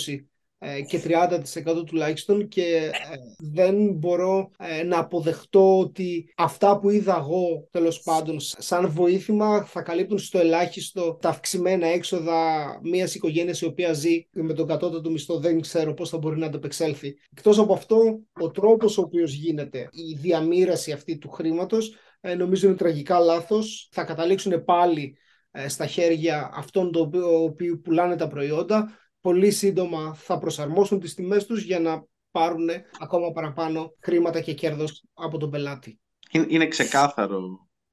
ε, 0.67 0.81
και 0.81 1.01
30% 1.05 1.85
τουλάχιστον 1.85 2.47
και 2.47 2.91
ε, 3.11 3.15
δεν 3.37 3.93
μπορώ 3.93 4.51
ε, 4.57 4.83
να 4.83 4.97
αποδεχτώ 4.97 5.79
ότι 5.79 6.33
αυτά 6.37 6.79
που 6.79 6.89
είδα 6.89 7.17
εγώ 7.17 7.67
τέλος 7.71 8.01
πάντων 8.01 8.39
σαν 8.39 8.89
βοήθημα 8.89 9.63
θα 9.63 9.81
καλύπτουν 9.81 10.17
στο 10.17 10.39
ελάχιστο 10.39 11.17
τα 11.21 11.29
αυξημένα 11.29 11.87
έξοδα 11.87 12.39
μιας 12.83 13.15
οικογένειας 13.15 13.61
η 13.61 13.65
οποία 13.65 13.93
ζει 13.93 14.27
με 14.31 14.53
τον 14.53 14.67
κατώτατο 14.67 15.09
μισθό 15.09 15.39
δεν 15.39 15.61
ξέρω 15.61 15.93
πώς 15.93 16.09
θα 16.09 16.17
μπορεί 16.17 16.37
να 16.37 16.45
ανταπεξέλθει. 16.45 17.15
Εκτός 17.37 17.59
από 17.59 17.73
αυτό, 17.73 18.19
ο 18.41 18.51
τρόπος 18.51 18.97
ο 18.97 19.01
οποίος 19.01 19.33
γίνεται 19.33 19.89
η 19.91 20.17
διαμήραση 20.21 20.91
αυτή 20.91 21.17
του 21.17 21.29
χρήματος 21.29 21.95
νομίζω 22.37 22.67
είναι 22.67 22.75
τραγικά 22.75 23.19
λάθος. 23.19 23.89
Θα 23.91 24.03
καταλήξουν 24.03 24.63
πάλι 24.63 25.17
στα 25.67 25.85
χέρια 25.85 26.51
αυτών 26.53 26.91
των 26.91 27.11
οποίων 27.23 27.81
πουλάνε 27.81 28.15
τα 28.15 28.27
προϊόντα 28.27 28.99
πολύ 29.25 29.51
σύντομα 29.51 30.13
θα 30.13 30.37
προσαρμόσουν 30.37 30.99
τις 30.99 31.13
τιμές 31.13 31.45
τους 31.45 31.63
για 31.63 31.79
να 31.79 32.05
πάρουν 32.31 32.69
ακόμα 32.99 33.31
παραπάνω 33.31 33.93
χρήματα 33.99 34.41
και 34.41 34.53
κέρδος 34.53 35.03
από 35.13 35.37
τον 35.37 35.49
πελάτη. 35.49 35.99
Είναι 36.47 36.67
ξεκάθαρο. 36.67 37.39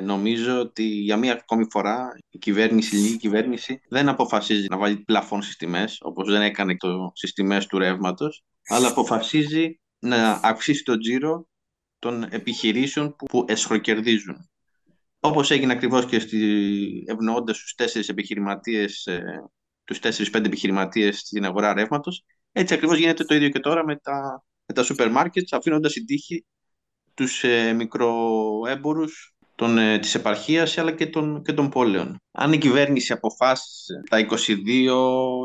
Νομίζω 0.02 0.60
ότι 0.60 0.82
για 0.82 1.16
μία 1.16 1.32
ακόμη 1.32 1.66
φορά 1.70 2.08
η 2.28 2.38
κυβέρνηση, 2.38 2.94
η 2.94 2.98
ελληνική 2.98 3.18
κυβέρνηση 3.18 3.80
δεν 3.88 4.08
αποφασίζει 4.08 4.66
να 4.70 4.76
βάλει 4.76 4.96
πλαφόν 4.96 5.42
στις 5.42 5.56
τιμές, 5.56 5.98
όπως 6.02 6.28
δεν 6.28 6.42
έκανε 6.42 6.76
το, 6.76 7.12
στις 7.14 7.32
τιμές 7.32 7.66
του 7.66 7.78
ρεύματος, 7.78 8.44
αλλά 8.66 8.88
αποφασίζει 8.88 9.80
να 9.98 10.40
αυξήσει 10.42 10.82
το 10.82 10.98
τζίρο 10.98 11.46
των 11.98 12.26
επιχειρήσεων 12.30 13.16
που 13.16 13.44
εσχροκερδίζουν. 13.48 14.50
Όπως 15.24 15.50
έγινε 15.50 15.72
ακριβώς 15.72 16.06
και 16.06 16.18
στη, 16.18 17.04
ευνοώντας 17.06 17.58
τους 17.58 17.74
τέσσερις 17.74 18.08
επιχειρηματίες 18.08 19.06
ε, 19.06 19.44
τους 19.84 19.98
4-5 19.98 20.44
επιχειρηματίες 20.44 21.18
στην 21.18 21.44
αγορά 21.44 21.74
ρεύματος. 21.74 22.24
Έτσι 22.52 22.74
ακριβώς 22.74 22.98
γίνεται 22.98 23.24
το 23.24 23.34
ίδιο 23.34 23.48
και 23.48 23.58
τώρα 23.58 23.84
με 23.84 23.96
τα, 23.96 24.44
με 24.66 24.74
τα 24.74 24.82
σούπερ 24.82 25.10
μάρκετ, 25.10 25.54
αφήνοντας 25.54 25.92
την 25.92 26.06
τύχη 26.06 26.46
τους 27.14 27.44
ε, 27.44 27.72
μικροέμπορους 27.72 29.34
ε, 29.78 29.98
της 29.98 30.14
επαρχίας 30.14 30.78
αλλά 30.78 30.92
και 30.92 31.06
των, 31.06 31.42
και 31.42 31.52
των 31.52 31.68
πόλεων. 31.68 32.20
Αν 32.30 32.52
η 32.52 32.58
κυβέρνηση 32.58 33.12
αποφάσισε 33.12 34.02
τα 34.10 34.18
22, 34.18 34.36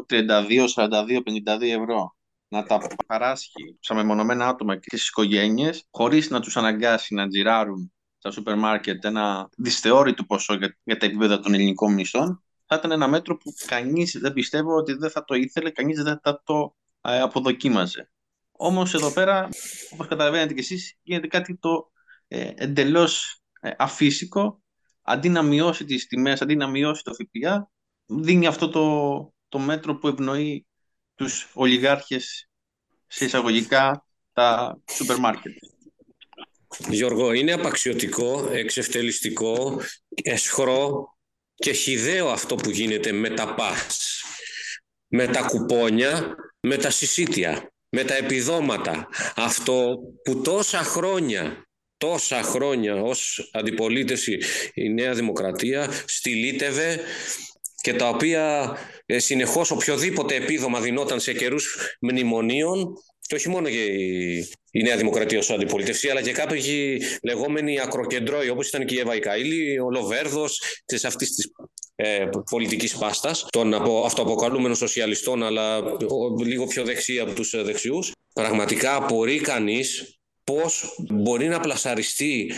32, 0.09 0.67
42, 0.75 1.21
52 1.23 1.61
ευρώ 1.61 2.15
να 2.47 2.63
τα 2.63 2.79
παράσχει 3.07 3.77
στα 3.79 3.95
μεμονωμένα 3.95 4.47
άτομα 4.47 4.75
και 4.75 4.87
στις 4.89 5.07
οικογένειες 5.07 5.87
χωρίς 5.91 6.29
να 6.29 6.39
τους 6.39 6.57
αναγκάσει 6.57 7.13
να 7.13 7.27
τζιράρουν 7.27 7.91
στα 8.17 8.31
σούπερ 8.31 8.57
μάρκετ 8.57 9.05
ένα 9.05 9.49
δυσθεώρητο 9.57 10.23
ποσό 10.23 10.53
για, 10.53 10.77
για 10.83 10.97
τα 10.97 11.05
επίπεδα 11.05 11.39
των 11.39 11.53
ελληνικών 11.53 11.93
μισθών 11.93 12.41
θα 12.67 12.75
ήταν 12.75 12.91
ένα 12.91 13.07
μέτρο 13.07 13.37
που 13.37 13.53
κανείς 13.65 14.17
δεν 14.19 14.33
πιστεύω 14.33 14.75
ότι 14.75 14.93
δεν 14.93 15.09
θα 15.09 15.23
το 15.23 15.35
ήθελε, 15.35 15.69
κανείς 15.69 16.03
δεν 16.03 16.19
θα 16.23 16.41
το 16.43 16.75
ε, 17.01 17.19
αποδοκίμαζε. 17.19 18.11
Όμως 18.51 18.93
εδώ 18.93 19.11
πέρα, 19.11 19.49
όπως 19.89 20.07
καταλαβαίνετε 20.07 20.53
κι 20.53 20.59
εσείς, 20.59 20.97
γίνεται 21.01 21.27
κάτι 21.27 21.57
το 21.57 21.91
ε, 22.27 22.51
εντελώς 22.55 23.41
ε, 23.61 23.71
αφύσικο. 23.77 24.61
Αντί 25.01 25.29
να 25.29 25.41
μειώσει 25.41 25.85
τις 25.85 26.07
τιμές, 26.07 26.41
αντί 26.41 26.55
να 26.55 26.67
μειώσει 26.67 27.03
το 27.03 27.13
ΦΠΑ, 27.13 27.71
δίνει 28.05 28.47
αυτό 28.47 28.69
το, 28.69 29.33
το 29.47 29.59
μέτρο 29.59 29.97
που 29.97 30.07
ευνοεί 30.07 30.67
τους 31.15 31.49
ολιγάρχες 31.53 32.49
σε 33.07 33.25
εισαγωγικά 33.25 34.05
τα 34.33 34.79
σούπερ 34.91 35.17
μάρκετ. 35.19 35.53
Γιώργο, 36.89 37.33
είναι 37.33 37.51
απαξιωτικό, 37.51 38.49
εξευτελιστικό, 38.53 39.81
εσχρό 40.23 41.07
και 41.55 41.71
χιδαίο 41.71 42.29
αυτό 42.29 42.55
που 42.55 42.69
γίνεται 42.69 43.11
με 43.11 43.29
τα 43.29 43.53
πας, 43.53 44.21
με 45.07 45.27
τα 45.27 45.41
κουπόνια, 45.41 46.35
με 46.59 46.77
τα 46.77 46.89
συσίτια, 46.89 47.71
με 47.89 48.03
τα 48.03 48.15
επιδόματα. 48.15 49.07
Αυτό 49.35 49.97
που 50.23 50.41
τόσα 50.41 50.83
χρόνια, 50.83 51.67
τόσα 51.97 52.41
χρόνια 52.41 53.01
ως 53.01 53.49
αντιπολίτευση 53.53 54.37
η 54.73 54.89
Νέα 54.89 55.13
Δημοκρατία 55.13 55.91
στυλίτευε 56.05 56.99
και 57.81 57.93
τα 57.93 58.09
οποία 58.09 58.77
ε, 59.05 59.19
συνεχώς 59.19 59.71
οποιοδήποτε 59.71 60.35
επίδομα 60.35 60.81
δινόταν 60.81 61.19
σε 61.19 61.33
καιρούς 61.33 61.77
μνημονίων 62.01 62.93
και 63.27 63.35
όχι 63.35 63.49
μόνο 63.49 63.69
και 63.69 63.83
η, 64.71 64.83
Νέα 64.83 64.97
Δημοκρατία 64.97 65.39
ως 65.39 65.49
αντιπολίτευση, 65.49 66.09
αλλά 66.09 66.21
και 66.21 66.31
κάποιοι 66.31 67.01
λεγόμενοι 67.23 67.79
ακροκεντρώοι, 67.79 68.49
όπως 68.49 68.67
ήταν 68.67 68.85
και 68.85 68.95
η 68.95 68.99
Εύα 68.99 69.15
Ικαήλη, 69.15 69.79
ο 69.79 69.89
Λοβέρδος, 69.89 70.61
της 70.85 71.05
αυτής 71.05 71.35
της 71.35 71.51
ε, 71.95 72.29
πολιτικής 72.49 72.97
πάστας, 72.97 73.47
των 73.49 73.73
απο, 73.73 74.03
αυτοαποκαλούμενων 74.05 74.75
σοσιαλιστών, 74.75 75.43
αλλά 75.43 75.81
λίγο 76.45 76.65
πιο 76.65 76.83
δεξί 76.83 77.19
από 77.19 77.33
τους 77.33 77.63
δεξιούς. 77.63 78.11
Πραγματικά 78.33 78.95
απορεί 78.95 79.39
κανείς 79.39 80.17
πώς 80.43 80.95
μπορεί 80.97 81.47
να 81.47 81.59
πλασαριστεί 81.59 82.51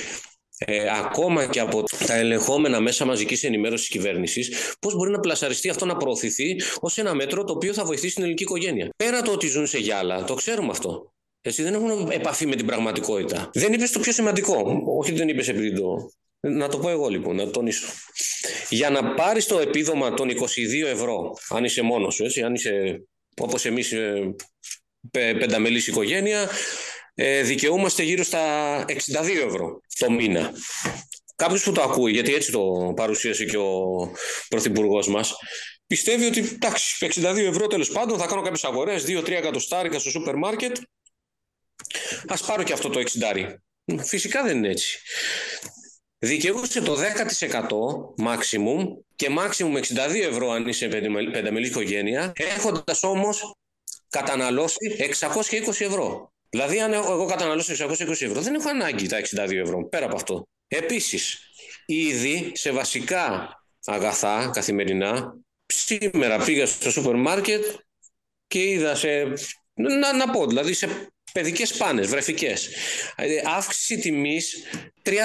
ε, 0.66 0.90
ακόμα 0.98 1.46
και 1.46 1.60
από 1.60 1.84
τα 2.06 2.14
ελεγχόμενα 2.14 2.80
μέσα 2.80 3.06
μαζικής 3.06 3.44
ενημέρωσης 3.44 3.88
τη 3.88 3.98
κυβέρνησης, 3.98 4.74
πώς 4.80 4.96
μπορεί 4.96 5.12
να 5.12 5.20
πλασαριστεί 5.20 5.70
αυτό 5.70 5.86
να 5.86 5.98
προωθηθεί 5.98 6.56
ως 6.80 6.98
ένα 6.98 7.14
μέτρο 7.14 7.44
το 7.44 7.54
οποίο 7.54 7.74
θα 7.74 7.86
βοηθήσει 7.86 8.14
την 8.14 8.24
ελληνική 8.24 8.44
οικογένεια. 8.44 8.90
Πέρα 8.96 9.22
το 9.22 9.32
ότι 9.32 9.48
ζουν 9.48 9.68
σε 9.68 9.78
γυάλα, 9.78 10.24
το 10.24 10.34
ξέρουμε 10.34 10.70
αυτό. 10.72 11.14
Εσύ 11.42 11.64
δεν 11.64 11.74
έχουν 11.74 12.12
επαφή 12.12 12.46
με 12.46 12.56
την 12.56 12.66
πραγματικότητα. 12.66 13.50
Δεν 13.54 13.74
είπες 13.74 13.92
το 13.92 14.00
πιο 14.00 14.12
σημαντικό. 14.12 14.84
Όχι, 15.00 15.12
δεν 15.12 15.30
είπες 15.30 15.48
επειδή 15.48 15.74
το. 15.74 16.12
Να 16.40 16.68
το 16.68 16.78
πω 16.78 16.90
εγώ 16.90 17.08
λοιπόν, 17.08 17.36
να 17.36 17.44
το 17.44 17.52
τονίσω. 17.52 17.88
Για 18.70 18.90
να 18.90 19.14
πάρεις 19.14 19.46
το 19.46 19.60
επίδομα 19.60 20.14
των 20.14 20.30
22 20.30 20.34
ευρώ, 20.86 21.34
αν 21.50 21.64
είσαι 21.64 21.82
μόνος 21.82 22.14
σου, 22.16 22.24
έτσι, 22.24 22.42
αν 22.42 22.54
είσαι 22.54 23.04
όπως 23.42 23.66
εμείς 23.66 23.92
ε, 23.92 24.36
πενταμελής 25.12 25.88
οικογένεια, 25.88 26.50
ε, 27.22 27.42
δικαιούμαστε 27.42 28.04
γύρω 28.04 28.24
στα 28.24 28.86
62 28.88 28.94
ευρώ 29.46 29.82
το 30.00 30.12
μήνα. 30.12 30.52
Κάποιος 31.36 31.64
που 31.64 31.72
το 31.72 31.82
ακούει, 31.82 32.12
γιατί 32.12 32.34
έτσι 32.34 32.52
το 32.52 32.94
παρουσίασε 32.96 33.46
και 33.46 33.58
ο 33.58 33.82
Πρωθυπουργός 34.48 35.08
μας, 35.08 35.34
πιστεύει 35.88 36.26
ότι 36.26 36.40
εντάξει, 36.40 36.98
62 37.00 37.38
ευρώ 37.38 37.68
τέλος 37.68 37.92
πάντων 37.92 38.20
θα 38.20 38.28
κάνω 38.28 38.42
κάποιες 38.42 38.64
αγορές, 38.64 39.04
2-3 39.08 39.28
εκατοστάρικα 39.30 40.00
στο 40.00 40.10
σούπερ 40.10 40.36
μάρκετ. 40.36 40.78
Α 42.28 42.38
πάρω 42.46 42.64
και 42.64 42.74
αυτό 42.74 42.90
το 42.90 43.00
60. 43.00 43.56
Φυσικά 44.04 44.44
δεν 44.44 44.58
είναι 44.58 44.70
έτσι. 44.70 45.00
Δικαιούσε 46.18 46.82
το 46.82 46.96
10% 46.96 48.26
maximum 48.26 48.86
και 49.16 49.28
maximum 49.40 49.76
62 49.76 49.84
ευρώ 50.30 50.52
αν 50.52 50.68
είσαι 50.68 50.88
πενταμελή 51.32 51.68
οικογένεια, 51.68 52.32
έχοντας 52.36 53.04
όμως 53.04 53.56
καταναλώσει 54.10 54.96
620 55.20 55.82
ευρώ. 55.82 56.32
Δηλαδή, 56.50 56.80
αν 56.80 56.94
εγώ 56.94 57.26
καταναλώσω 57.26 57.74
620 57.74 58.10
ευρώ, 58.10 58.42
δεν 58.42 58.56
έχω 58.56 58.70
ανάγκη 58.70 59.08
τα 59.08 59.18
62 59.20 59.52
ευρώ. 59.52 59.88
Πέρα 59.88 60.06
από 60.06 60.16
αυτό. 60.16 60.48
Επίσης, 60.68 61.40
ήδη 61.86 62.52
σε 62.54 62.72
βασικά 62.72 63.54
αγαθά 63.86 64.50
καθημερινά, 64.54 65.38
σήμερα 65.66 66.44
πήγα 66.44 66.66
στο 66.66 66.92
σούπερ 66.92 67.16
μάρκετ 67.16 67.64
και 68.48 68.70
είδα 68.70 68.96
σε. 68.96 69.34
Να, 69.74 70.14
να 70.14 70.30
πω, 70.30 70.48
δηλαδή 70.48 70.74
σε 70.74 71.12
παιδικές 71.34 71.78
πάνε, 71.78 72.02
βρεφικές. 72.02 72.70
Ε, 73.16 73.42
αύξηση 73.46 73.98
τιμής 73.98 74.64
30%. 75.04 75.16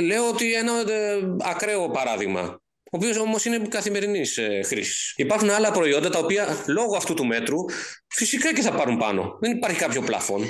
Λέω 0.00 0.28
ότι 0.28 0.54
ένα 0.54 0.92
ε, 0.92 1.20
ακραίο 1.40 1.90
παράδειγμα 1.90 2.60
ο 2.90 2.96
οποίος 2.96 3.16
όμως 3.16 3.44
είναι 3.44 3.58
καθημερινής 3.68 4.38
ε, 4.38 4.62
χρήσης. 4.64 5.14
Υπάρχουν 5.16 5.50
άλλα 5.50 5.70
προϊόντα 5.70 6.10
τα 6.10 6.18
οποία 6.18 6.64
λόγω 6.66 6.96
αυτού 6.96 7.14
του 7.14 7.26
μέτρου 7.26 7.58
φυσικά 8.06 8.54
και 8.54 8.62
θα 8.62 8.72
πάρουν 8.72 8.96
πάνω. 8.96 9.36
Δεν 9.40 9.50
υπάρχει 9.50 9.78
κάποιο 9.78 10.02
πλαφόν. 10.02 10.44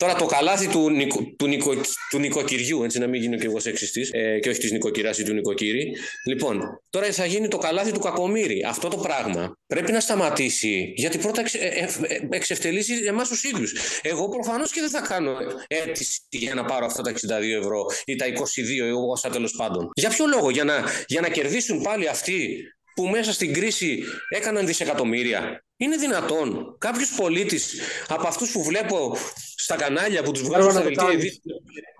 Τώρα 0.00 0.14
το 0.14 0.26
καλάθι 0.26 0.68
του, 0.68 0.90
νοικο, 0.90 1.34
του, 1.38 1.46
νοικο, 1.46 1.74
του 2.10 2.18
νοικοκυριού, 2.18 2.82
έτσι 2.82 2.98
να 2.98 3.06
μην 3.06 3.20
γίνω 3.20 3.36
και 3.36 3.46
εγώ 3.46 3.60
σεξιστής, 3.60 4.10
ε, 4.12 4.38
και 4.38 4.48
όχι 4.48 4.60
της 4.60 4.72
νοικοκυρά 4.72 5.10
ή 5.18 5.22
του 5.22 5.32
νοικοκύρη. 5.32 5.92
Λοιπόν, 6.26 6.82
τώρα 6.90 7.12
θα 7.12 7.24
γίνει 7.24 7.48
το 7.48 7.58
καλάθι 7.58 7.92
του 7.92 7.98
κακομύρη. 7.98 8.64
Αυτό 8.68 8.88
το 8.88 8.96
πράγμα 8.96 9.56
πρέπει 9.66 9.92
να 9.92 10.00
σταματήσει, 10.00 10.92
γιατί 10.96 11.18
πρώτα 11.18 11.40
εξ, 11.40 11.54
ε, 11.54 11.58
ε, 11.58 11.88
ε 12.06 12.28
εξευτελίσει 12.30 12.94
εμάς 13.06 13.28
τους 13.28 13.44
ίδιους. 13.44 13.74
Εγώ 14.02 14.28
προφανώς 14.28 14.72
και 14.72 14.80
δεν 14.80 14.90
θα 14.90 15.00
κάνω 15.00 15.36
αίτηση 15.66 16.20
για 16.28 16.54
να 16.54 16.64
πάρω 16.64 16.86
αυτά 16.86 17.02
τα 17.02 17.10
62 17.10 17.58
ευρώ 17.58 17.86
ή 18.04 18.16
τα 18.16 18.26
22 18.26 18.86
εγώ 18.86 19.10
όσα 19.10 19.30
τέλος 19.30 19.54
πάντων. 19.56 19.90
Για 19.94 20.08
ποιο 20.08 20.26
λόγο, 20.26 20.50
για 20.50 20.64
να, 20.64 20.84
για 21.06 21.20
να 21.20 21.28
κερδίσουν 21.28 21.82
πάλι 21.82 22.08
αυτοί 22.08 22.64
που 22.94 23.06
μέσα 23.06 23.32
στην 23.32 23.52
κρίση 23.52 24.04
έκαναν 24.28 24.66
δισεκατομμύρια. 24.66 25.64
Είναι 25.76 25.96
δυνατόν 25.96 26.76
κάποιος 26.78 27.14
πολίτης 27.16 27.80
από 28.08 28.26
αυτούς 28.26 28.52
που 28.52 28.62
βλέπω 28.62 29.16
στα 29.56 29.76
κανάλια 29.76 30.22
που 30.22 30.32
τους 30.32 30.42
βγάζουν 30.42 30.70
στα 30.70 30.82
δελτία 30.82 31.06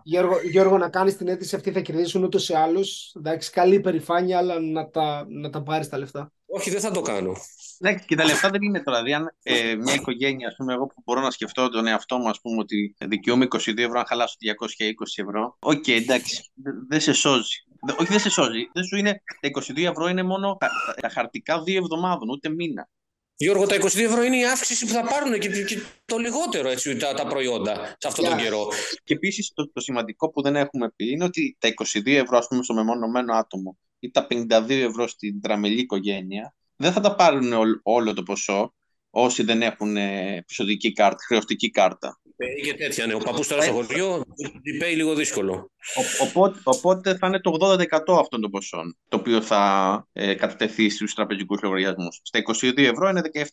Γιώργο, 0.05 0.41
Γιώργο, 0.43 0.79
να 0.79 0.89
κάνεις 0.89 1.17
την 1.17 1.29
αίτηση 1.29 1.57
αυτή 1.57 1.73
θα 1.73 1.81
κερδίσουν 1.81 2.25
ούτως 2.25 2.49
ή 2.49 2.55
άλλως. 2.55 3.15
Εντάξει, 3.17 3.51
καλή 3.51 3.75
υπερηφάνεια, 3.75 4.39
αλλά 4.39 4.61
να 4.61 4.91
τα, 4.91 5.27
να 5.29 5.51
τα 5.51 5.63
πάρεις 5.63 5.89
τα 5.89 5.99
λεφτά. 5.99 6.33
Όχι, 6.47 6.71
δεν 6.71 6.81
θα 6.81 6.91
το 6.91 7.01
κάνω. 7.01 7.33
Ναι, 7.79 7.95
και 7.95 8.17
τα 8.17 8.25
λεφτά 8.25 8.51
δεν 8.51 8.63
είναι 8.63 8.83
τώρα. 8.83 9.03
Δηλαδή, 9.03 9.23
αν 9.23 9.37
ε, 9.43 9.75
μια 9.75 9.95
οικογένεια, 9.95 10.49
ας 10.49 10.55
πούμε, 10.57 10.73
εγώ 10.73 10.87
που 10.87 11.03
μπορώ 11.05 11.21
να 11.21 11.31
σκεφτώ 11.31 11.69
τον 11.69 11.87
εαυτό 11.87 12.19
μου, 12.19 12.29
ας 12.29 12.41
πούμε, 12.41 12.57
ότι 12.61 12.97
δικαιούμαι 12.99 13.45
22 13.45 13.79
ευρώ, 13.79 13.99
αν 13.99 14.07
χαλάσω 14.07 14.37
220 14.39 15.25
ευρώ. 15.27 15.57
OK, 15.59 15.73
okay, 15.73 15.91
εντάξει, 15.91 16.51
δεν 16.89 17.01
σε 17.01 17.13
σώζει. 17.13 17.65
Όχι, 17.99 18.09
δεν 18.09 18.19
σε 18.19 18.31
σώζει. 18.31 18.71
Δεν 18.73 18.85
σου 18.85 18.97
είναι, 18.97 19.23
τα 19.41 19.49
22 19.49 19.85
ευρώ 19.91 20.09
είναι 20.09 20.23
μόνο 20.23 20.57
τα, 20.61 20.71
τα 21.01 21.09
χαρτικά 21.09 21.63
δύο 21.63 21.77
εβδομάδων, 21.77 22.29
ούτε 22.29 22.49
μήνα. 22.49 22.89
Γιώργο, 23.37 23.67
τα 23.67 23.77
22 23.77 23.99
ευρώ 23.99 24.23
είναι 24.23 24.37
η 24.37 24.47
αύξηση 24.47 24.87
που 24.87 24.93
θα 24.93 25.05
πάρουν 25.05 25.39
και, 25.39 25.49
και 25.65 25.79
το 26.05 26.19
λιγότερο 26.19 26.69
έτσι, 26.69 26.97
τα, 26.97 27.15
τα 27.15 27.27
προϊόντα 27.27 27.97
σε 27.99 28.09
αυτόν 28.09 28.25
τον 28.25 28.37
καιρό. 28.37 28.69
Και 29.05 29.15
επίσης 29.15 29.53
το, 29.55 29.71
το 29.73 29.81
σημαντικό 29.81 30.31
που 30.31 30.43
δεν 30.43 30.57
έχουμε 30.57 30.91
πει 30.97 31.11
είναι 31.11 31.25
ότι 31.25 31.57
τα 31.59 31.69
22 31.69 32.07
ευρώ, 32.07 32.39
ας 32.39 32.47
πούμε, 32.47 32.63
στο 32.63 32.75
μεμονωμένο 32.75 33.35
άτομο 33.35 33.79
ή 33.99 34.11
τα 34.11 34.27
52 34.31 34.69
ευρώ 34.69 35.07
στην 35.07 35.41
τετραμελή 35.41 35.81
οικογένεια 35.81 36.55
δεν 36.77 36.93
θα 36.93 37.01
τα 37.01 37.15
πάρουν 37.15 37.53
όλο 37.83 38.15
το 38.15 38.23
ποσό 38.23 38.75
όσοι 39.11 39.43
δεν 39.43 39.63
έχουν 39.63 39.97
επεισοδική 39.97 40.93
κάρτα, 40.93 41.25
χρεωστική 41.27 41.71
κάρτα. 41.71 42.20
Ε, 42.43 42.61
και 42.61 42.75
τέτοια, 42.75 43.07
ναι. 43.07 43.15
Ο 43.15 43.19
παππούς 43.19 43.49
τώρα 43.49 43.63
στο 43.63 43.73
χωριό, 43.73 44.25
pay 44.83 44.95
λίγο 44.95 45.15
δύσκολο. 45.15 45.71
οπότε, 46.21 46.59
οπότε 46.65 47.17
θα 47.17 47.27
είναι 47.27 47.41
το 47.41 47.51
80% 47.61 48.19
αυτών 48.21 48.41
των 48.41 48.51
ποσών, 48.51 48.97
το 49.09 49.17
οποίο 49.17 49.41
θα 49.41 49.63
ε, 50.13 50.35
κατατεθεί 50.35 50.91
στους 50.91 51.15
τραπεζικούς 51.15 51.63
λογαριασμούς. 51.63 52.21
Στα 52.23 52.39
22 52.63 52.79
ευρώ 52.79 53.09
είναι 53.09 53.21
17,6 53.35 53.45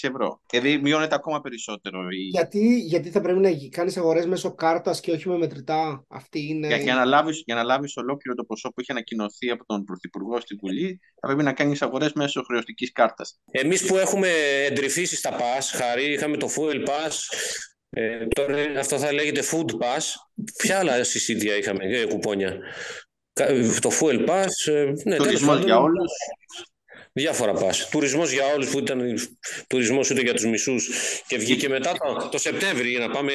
ευρώ. 0.00 0.40
Δηλαδή 0.50 0.78
μειώνεται 0.78 1.14
ακόμα 1.14 1.40
περισσότερο. 1.40 2.02
Η... 2.10 2.16
Γιατί, 2.16 2.78
γιατί 2.78 3.10
θα 3.10 3.20
πρέπει 3.20 3.38
να 3.38 3.50
κάνεις 3.70 3.96
αγορές 3.96 4.26
μέσω 4.26 4.54
κάρτας 4.54 5.00
και 5.00 5.12
όχι 5.12 5.28
με 5.28 5.38
μετρητά; 5.38 6.04
Αυτή 6.08 6.48
είναι... 6.48 6.66
για, 6.66 6.76
για, 6.76 6.94
να 6.94 7.04
λάβεις, 7.04 7.42
για 7.44 7.54
να 7.54 7.62
λάβεις 7.62 7.96
ολόκληρο 7.96 8.36
το 8.36 8.44
ποσό 8.44 8.68
που 8.68 8.80
είχε 8.80 8.92
ανακοινωθεί 8.92 9.50
από 9.50 9.64
τον 9.66 9.84
Πρωθυπουργό 9.84 10.40
στην 10.40 10.58
Βουλή, 10.60 11.00
θα 11.20 11.26
πρέπει 11.26 11.42
να 11.42 11.52
κάνεις 11.52 11.82
αγορές 11.82 12.12
μέσω 12.12 12.42
χρεωστικής 12.42 12.92
κάρτας. 12.92 13.40
Εμείς 13.50 13.86
που 13.86 13.96
έχουμε 13.96 14.28
εντρυφήσει 14.68 15.16
στα 15.16 15.30
ΠΑΣ, 15.30 15.70
χαρή, 15.70 16.12
είχαμε 16.12 16.36
το 16.36 16.48
Fuel 16.56 16.88
Pass, 16.88 17.12
ε, 17.94 18.26
τώρα 18.26 18.80
αυτό 18.80 18.98
θα 18.98 19.12
λέγεται 19.12 19.42
Food 19.50 19.70
Pass. 19.70 20.02
Ποια 20.58 20.78
άλλα 20.78 21.04
συσίδια 21.04 21.56
είχαμε, 21.56 21.84
ε, 21.84 22.06
κουπόνια; 22.06 22.58
Το 23.80 23.90
Fuel 24.00 24.28
Pass. 24.28 24.72
Ε, 24.72 24.92
ναι, 25.04 25.16
Τουρισμός 25.16 25.64
για 25.64 25.78
όλους. 25.78 26.12
Διάφορα 27.16 27.52
πας. 27.52 27.88
Τουρισμός 27.88 28.32
για 28.32 28.46
όλους 28.54 28.70
που 28.70 28.78
ήταν 28.78 29.18
τουρισμός 29.66 30.10
ούτε 30.10 30.20
για 30.20 30.34
τους 30.34 30.44
μισούς 30.44 30.88
και 31.26 31.38
βγήκε 31.38 31.68
μετά 31.68 31.92
το, 31.92 32.28
το 32.28 32.38
Σεπτέμβρη 32.38 32.90
για 32.90 33.06
να 33.06 33.10
πάμε 33.10 33.32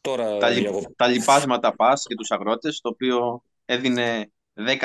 τώρα. 0.00 0.36
Τα, 0.36 0.48
λι, 0.48 0.68
τα 0.96 1.06
λοιπάσματα 1.06 1.74
πας 1.74 2.04
για 2.06 2.16
τους 2.16 2.30
αγρότες, 2.30 2.80
το 2.80 2.88
οποίο 2.88 3.42
έδινε 3.64 4.32
10% 4.54 4.76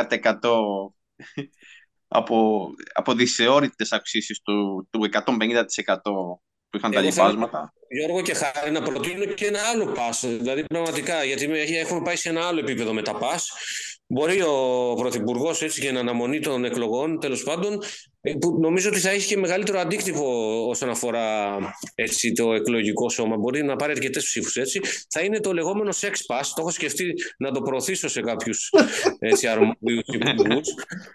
από, 2.08 2.68
από 2.94 3.14
δυσεώρητες 3.14 3.92
αυξήσεις 3.92 4.42
του, 4.42 4.88
του 4.92 5.10
150% 5.26 5.64
που 6.74 6.80
είχαν 6.80 6.92
τα 6.92 7.02
λοιπάσματα. 7.02 7.74
Γιώργο 7.88 8.22
και 8.22 8.34
χάρη 8.34 8.72
να 8.72 8.82
προτείνω 8.82 9.26
και 9.26 9.46
ένα 9.46 9.60
άλλο 9.74 9.86
πας, 9.86 10.20
δηλαδή 10.26 10.64
πραγματικά, 10.64 11.24
γιατί 11.24 11.46
έχουμε 11.78 12.02
πάει 12.02 12.16
σε 12.16 12.30
ένα 12.30 12.48
άλλο 12.48 12.60
επίπεδο 12.60 12.94
με 12.94 13.02
τα 13.02 13.16
πας. 13.16 13.52
Μπορεί 14.08 14.42
ο 14.42 14.94
Πρωθυπουργός 14.98 15.62
έτσι 15.62 15.82
για 15.82 16.00
αναμονή 16.00 16.40
των 16.40 16.66
εκλογών, 16.66 17.20
τέλος 17.20 17.44
πάντων, 17.44 17.82
ε, 18.22 18.34
που 18.34 18.58
νομίζω 18.62 18.90
ότι 18.90 19.00
θα 19.00 19.10
έχει 19.10 19.28
και 19.28 19.38
μεγαλύτερο 19.38 19.80
αντίκτυπο 19.80 20.26
όσον 20.68 20.90
αφορά 20.90 21.58
έτσι, 21.96 22.32
το 22.32 22.54
εκλογικό 22.54 23.10
σώμα. 23.10 23.38
Μπορεί 23.38 23.64
να 23.64 23.76
πάρει 23.76 23.92
αρκετές 23.92 24.24
ψήφους 24.24 24.56
έτσι. 24.56 24.82
Θα 25.10 25.22
είναι 25.22 25.40
το 25.40 25.54
λεγόμενο 25.54 25.90
sex 25.92 26.10
pass. 26.10 26.44
Το 26.56 26.56
έχω 26.58 26.72
σκεφτεί 26.72 27.14
να 27.38 27.52
το 27.52 27.62
προωθήσω 27.62 28.08
σε 28.08 28.22
κάποιους 28.22 28.70
αρμόδιους 29.52 30.08
υπουργούς. 30.16 30.74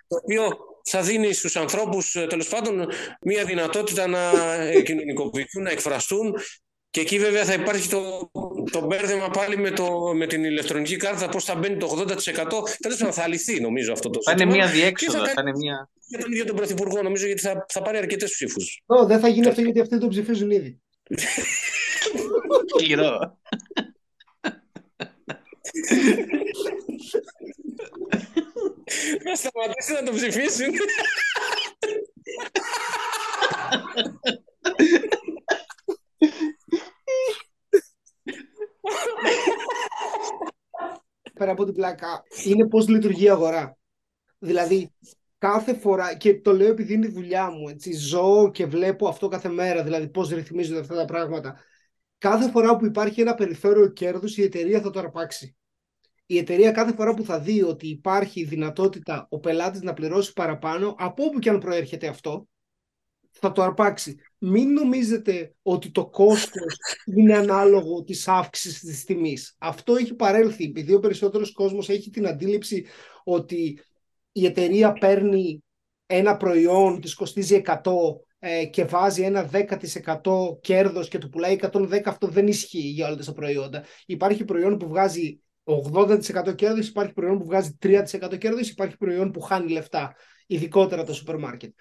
Το 0.08 0.16
οποίο 0.22 0.56
θα 0.90 1.02
δίνει 1.02 1.32
στους 1.32 1.56
ανθρώπους 1.56 2.16
τέλος 2.28 2.48
πάντων 2.48 2.88
μια 3.20 3.44
δυνατότητα 3.44 4.06
να 4.06 4.32
κοινωνικοποιηθούν, 4.84 5.62
να 5.62 5.70
εκφραστούν 5.70 6.34
και 6.90 7.00
εκεί 7.00 7.18
βέβαια 7.18 7.44
θα 7.44 7.52
υπάρχει 7.52 7.88
το, 7.88 8.30
το 8.70 8.86
μπέρδεμα 8.86 9.28
πάλι 9.28 9.56
με, 9.56 9.70
το, 9.70 10.12
με 10.14 10.26
την 10.26 10.44
ηλεκτρονική 10.44 10.96
κάρτα, 10.96 11.28
πώς 11.28 11.44
θα 11.44 11.54
μπαίνει 11.54 11.76
το 11.76 12.04
80%. 12.08 12.14
Τέλος 12.78 12.98
πάντων 12.98 13.12
θα 13.12 13.28
λυθεί 13.28 13.60
νομίζω 13.60 13.92
αυτό 13.92 14.10
το 14.10 14.22
Θα 14.22 14.32
είναι 14.32 14.44
μια 14.44 14.66
διέξοδο. 14.66 15.18
Θα, 15.18 15.24
θα 15.24 15.40
είναι 15.40 15.52
μια... 15.56 15.90
Για 16.06 16.18
τον 16.18 16.32
ίδιο 16.32 16.44
τον 16.44 16.56
Πρωθυπουργό 16.56 17.02
νομίζω 17.02 17.26
γιατί 17.26 17.40
θα, 17.40 17.64
θα 17.68 17.82
πάρει 17.82 17.98
αρκετές 17.98 18.30
ψήφους. 18.30 18.82
Oh, 18.86 19.06
δεν 19.06 19.20
θα 19.20 19.28
γίνει 19.28 19.48
αυτό 19.48 19.60
γιατί 19.60 19.80
αυτοί 19.80 19.98
τον 19.98 20.08
ψηφίζουν 20.08 20.50
ήδη. 20.50 20.80
Χειρό. 22.84 23.38
Να 29.24 29.34
σταματήσει 29.34 29.92
να 29.92 30.02
τον 30.02 30.14
ψηφίσουν. 30.14 30.74
Πέρα 41.34 41.50
από 41.50 41.64
την 41.64 41.74
πλάκα, 41.74 42.22
είναι 42.44 42.68
πώς 42.68 42.88
λειτουργεί 42.88 43.24
η 43.24 43.30
αγορά. 43.30 43.78
Δηλαδή, 44.38 44.92
κάθε 45.38 45.74
φορά, 45.74 46.16
και 46.16 46.40
το 46.40 46.52
λέω 46.52 46.68
επειδή 46.68 46.92
είναι 46.92 47.06
η 47.06 47.10
δουλειά 47.10 47.50
μου, 47.50 47.68
έτσι, 47.68 47.92
ζω 47.92 48.50
και 48.50 48.66
βλέπω 48.66 49.08
αυτό 49.08 49.28
κάθε 49.28 49.48
μέρα, 49.48 49.82
δηλαδή 49.82 50.08
πώς 50.08 50.28
ρυθμίζονται 50.28 50.80
αυτά 50.80 50.94
τα 50.94 51.04
πράγματα. 51.04 51.60
Κάθε 52.18 52.50
φορά 52.50 52.76
που 52.76 52.86
υπάρχει 52.86 53.20
ένα 53.20 53.34
περιθώριο 53.34 53.88
κέρδους, 53.88 54.36
η 54.36 54.42
εταιρεία 54.42 54.80
θα 54.80 54.90
το 54.90 54.98
αρπάξει. 54.98 55.57
Η 56.30 56.38
εταιρεία 56.38 56.72
κάθε 56.72 56.94
φορά 56.94 57.14
που 57.14 57.24
θα 57.24 57.40
δει 57.40 57.62
ότι 57.62 57.88
υπάρχει 57.88 58.44
δυνατότητα 58.44 59.26
ο 59.30 59.38
πελάτης 59.38 59.82
να 59.82 59.92
πληρώσει 59.92 60.32
παραπάνω, 60.32 60.94
από 60.98 61.24
όπου 61.24 61.38
και 61.38 61.48
αν 61.48 61.58
προέρχεται 61.58 62.06
αυτό, 62.08 62.48
θα 63.30 63.52
το 63.52 63.62
αρπάξει. 63.62 64.16
Μην 64.38 64.72
νομίζετε 64.72 65.54
ότι 65.62 65.90
το 65.90 66.06
κόστος 66.06 66.76
είναι 67.04 67.36
ανάλογο 67.36 68.02
της 68.02 68.28
αύξησης 68.28 68.80
της 68.80 69.04
τιμής. 69.04 69.54
Αυτό 69.58 69.94
έχει 69.94 70.14
παρέλθει, 70.14 70.64
επειδή 70.64 70.94
ο 70.94 71.00
περισσότερος 71.00 71.52
κόσμος 71.52 71.88
έχει 71.88 72.10
την 72.10 72.26
αντίληψη 72.26 72.86
ότι 73.24 73.80
η 74.32 74.46
εταιρεία 74.46 74.92
παίρνει 74.92 75.64
ένα 76.06 76.36
προϊόν, 76.36 77.00
της 77.00 77.14
κοστίζει 77.14 77.62
100 77.64 77.74
ε, 78.38 78.64
και 78.64 78.84
βάζει 78.84 79.22
ένα 79.22 79.50
10% 79.52 80.60
κέρδος 80.60 81.08
και 81.08 81.18
το 81.18 81.28
πουλάει 81.28 81.58
110, 81.72 82.00
αυτό 82.04 82.26
δεν 82.26 82.46
ισχύει 82.46 82.78
για 82.88 83.06
όλα 83.06 83.16
τα 83.16 83.32
προϊόντα. 83.32 83.84
Υπάρχει 84.06 84.44
προϊόν 84.44 84.76
που 84.76 84.88
βγάζει 84.88 85.40
80% 85.68 86.54
κέρδος, 86.54 86.88
υπάρχει 86.88 87.12
προϊόν 87.12 87.38
που 87.38 87.44
βγάζει 87.44 87.78
3% 87.82 88.36
κέρδος, 88.38 88.70
υπάρχει 88.70 88.96
προϊόν 88.96 89.30
που 89.30 89.40
χάνει 89.40 89.72
λεφτά, 89.72 90.14
ειδικότερα 90.46 91.04
το 91.04 91.14
σούπερ 91.14 91.38
μάρκετ 91.38 91.74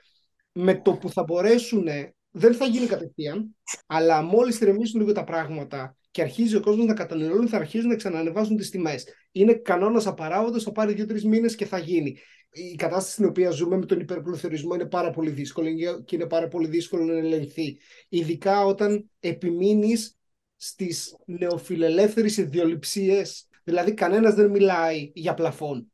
με 0.59 0.81
το 0.81 0.93
που 0.93 1.09
θα 1.09 1.23
μπορέσουν, 1.23 1.87
δεν 2.31 2.55
θα 2.55 2.65
γίνει 2.65 2.85
κατευθείαν, 2.85 3.55
αλλά 3.85 4.21
μόλις 4.21 4.59
ηρεμήσουν 4.59 4.99
λίγο 4.99 5.11
τα 5.11 5.23
πράγματα 5.23 5.97
και 6.11 6.21
αρχίζει 6.21 6.55
ο 6.55 6.59
κόσμος 6.59 6.85
να 6.85 6.93
καταναλώνει, 6.93 7.47
θα 7.47 7.57
αρχίζουν 7.57 7.89
να 7.89 7.95
ξανανεβάζουν 7.95 8.57
τις 8.57 8.69
τιμές. 8.69 9.07
Είναι 9.31 9.53
κανόνας 9.53 10.07
απαράγοντος, 10.07 10.63
θα 10.63 10.71
πάρει 10.71 10.93
δύο-τρεις 10.93 11.25
μήνες 11.25 11.55
και 11.55 11.65
θα 11.65 11.77
γίνει. 11.77 12.17
Η 12.49 12.75
κατάσταση 12.75 13.11
στην 13.11 13.25
οποία 13.25 13.49
ζούμε 13.49 13.77
με 13.77 13.85
τον 13.85 13.99
υπερπληθωρισμό 13.99 14.73
είναι 14.73 14.85
πάρα 14.85 15.09
πολύ 15.09 15.29
δύσκολη 15.29 16.03
και 16.05 16.15
είναι 16.15 16.27
πάρα 16.27 16.47
πολύ 16.47 16.67
δύσκολο 16.67 17.03
να 17.03 17.17
ελεγχθεί. 17.17 17.77
Ειδικά 18.09 18.65
όταν 18.65 19.09
επιμείνεις 19.19 20.17
στις 20.55 21.15
νεοφιλελεύθερες 21.25 22.37
ιδιοληψίες. 22.37 23.47
Δηλαδή, 23.67 23.93
κανένας 23.93 24.33
δεν 24.33 24.49
μιλάει 24.49 25.11
για 25.13 25.33
πλαφόν 25.33 25.91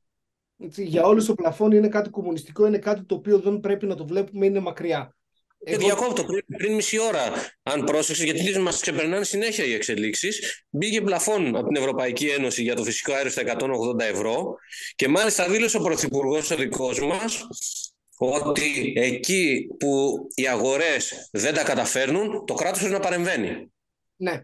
για 0.75 1.03
όλους 1.03 1.25
το 1.25 1.33
πλαφόν 1.33 1.71
είναι 1.71 1.87
κάτι 1.87 2.09
κομμουνιστικό, 2.09 2.67
είναι 2.67 2.77
κάτι 2.77 3.03
το 3.03 3.15
οποίο 3.15 3.39
δεν 3.39 3.59
πρέπει 3.59 3.85
να 3.85 3.95
το 3.95 4.05
βλέπουμε, 4.05 4.45
είναι 4.45 4.59
μακριά. 4.59 5.15
Και 5.65 5.71
Εγώ... 5.71 5.85
διακόπτω 5.85 6.23
πριν, 6.23 6.45
πριν 6.57 6.73
μισή 6.73 6.99
ώρα, 6.99 7.31
αν 7.63 7.83
πρόσεξες, 7.83 8.25
γιατί 8.25 8.59
μας 8.59 8.79
ξεπερνάνε 8.79 9.23
συνέχεια 9.23 9.65
οι 9.65 9.73
εξελίξεις. 9.73 10.63
Μπήκε 10.69 11.01
πλαφόν 11.01 11.55
από 11.55 11.67
την 11.67 11.75
Ευρωπαϊκή 11.75 12.27
Ένωση 12.27 12.61
για 12.61 12.75
το 12.75 12.83
φυσικό 12.83 13.13
αέριο 13.13 13.31
στα 13.31 13.41
180 13.41 13.99
ευρώ 13.99 14.55
και 14.95 15.07
μάλιστα 15.07 15.49
δήλωσε 15.49 15.77
ο 15.77 15.81
Πρωθυπουργός 15.81 16.51
ο 16.51 16.55
δικός 16.55 16.99
μας 16.99 17.47
ότι 18.17 18.93
εκεί 18.95 19.67
που 19.79 20.13
οι 20.35 20.47
αγορές 20.47 21.29
δεν 21.31 21.53
τα 21.53 21.63
καταφέρνουν, 21.63 22.45
το 22.45 22.53
κράτος 22.53 22.79
πρέπει 22.79 22.93
να 22.93 22.99
παρεμβαίνει. 22.99 23.71
Ναι. 24.15 24.39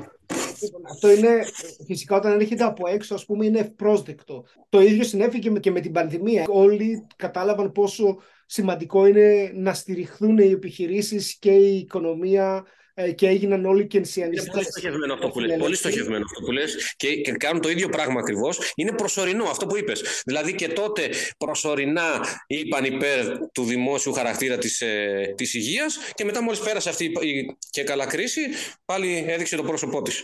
Αυτό 0.89 1.11
είναι 1.11 1.45
φυσικά 1.85 2.15
όταν 2.15 2.39
έρχεται 2.39 2.63
από 2.63 2.87
έξω, 2.87 3.13
ας 3.13 3.25
πούμε, 3.25 3.45
είναι 3.45 3.59
ευπρόσδεκτο. 3.59 4.45
Το 4.69 4.81
ίδιο 4.81 5.03
συνέβη 5.03 5.39
και 5.59 5.71
με, 5.71 5.79
την 5.79 5.91
πανδημία. 5.91 6.45
Όλοι 6.47 7.07
κατάλαβαν 7.15 7.71
πόσο 7.71 8.17
σημαντικό 8.45 9.05
είναι 9.05 9.51
να 9.55 9.73
στηριχθούν 9.73 10.37
οι 10.37 10.49
επιχειρήσεις 10.49 11.35
και 11.35 11.51
η 11.51 11.77
οικονομία 11.77 12.57
ε, 12.57 12.78
και 13.15 13.27
έγιναν 13.27 13.65
όλοι 13.65 13.87
και 13.87 13.97
ενσιανιστές. 13.97 14.45
Είναι 14.45 14.53
πολύ 14.53 14.65
στοχευμένο 14.65 15.13
αυτό 15.13 15.29
που 15.29 15.39
λες. 15.39 15.57
Πολύ 15.57 15.75
στοχευμένο 15.75 16.25
αυτό 16.25 16.45
που 16.45 16.51
λες 16.51 16.93
και, 16.95 17.15
και 17.15 17.31
κάνουν 17.31 17.61
το 17.61 17.69
ίδιο 17.69 17.89
πράγμα 17.89 18.19
ακριβώς. 18.19 18.71
Είναι 18.75 18.91
προσωρινό 18.91 19.43
αυτό 19.43 19.65
που 19.65 19.77
είπες. 19.77 20.21
Δηλαδή 20.25 20.55
και 20.55 20.67
τότε 20.67 21.09
προσωρινά 21.37 22.25
είπαν 22.47 22.83
υπέρ 22.83 23.37
του 23.53 23.63
δημόσιου 23.63 24.13
χαρακτήρα 24.13 24.57
της, 24.57 24.81
ε, 24.81 25.33
της 25.37 25.53
υγείας 25.53 25.97
και 26.13 26.23
μετά 26.23 26.43
μόλις 26.43 26.59
πέρασε 26.59 26.89
αυτή 26.89 27.05
η 27.05 27.57
και 27.69 27.83
καλά 27.83 28.05
κρίση 28.05 28.41
πάλι 28.85 29.25
έδειξε 29.27 29.55
το 29.55 29.63
πρόσωπό 29.63 30.01
της 30.01 30.23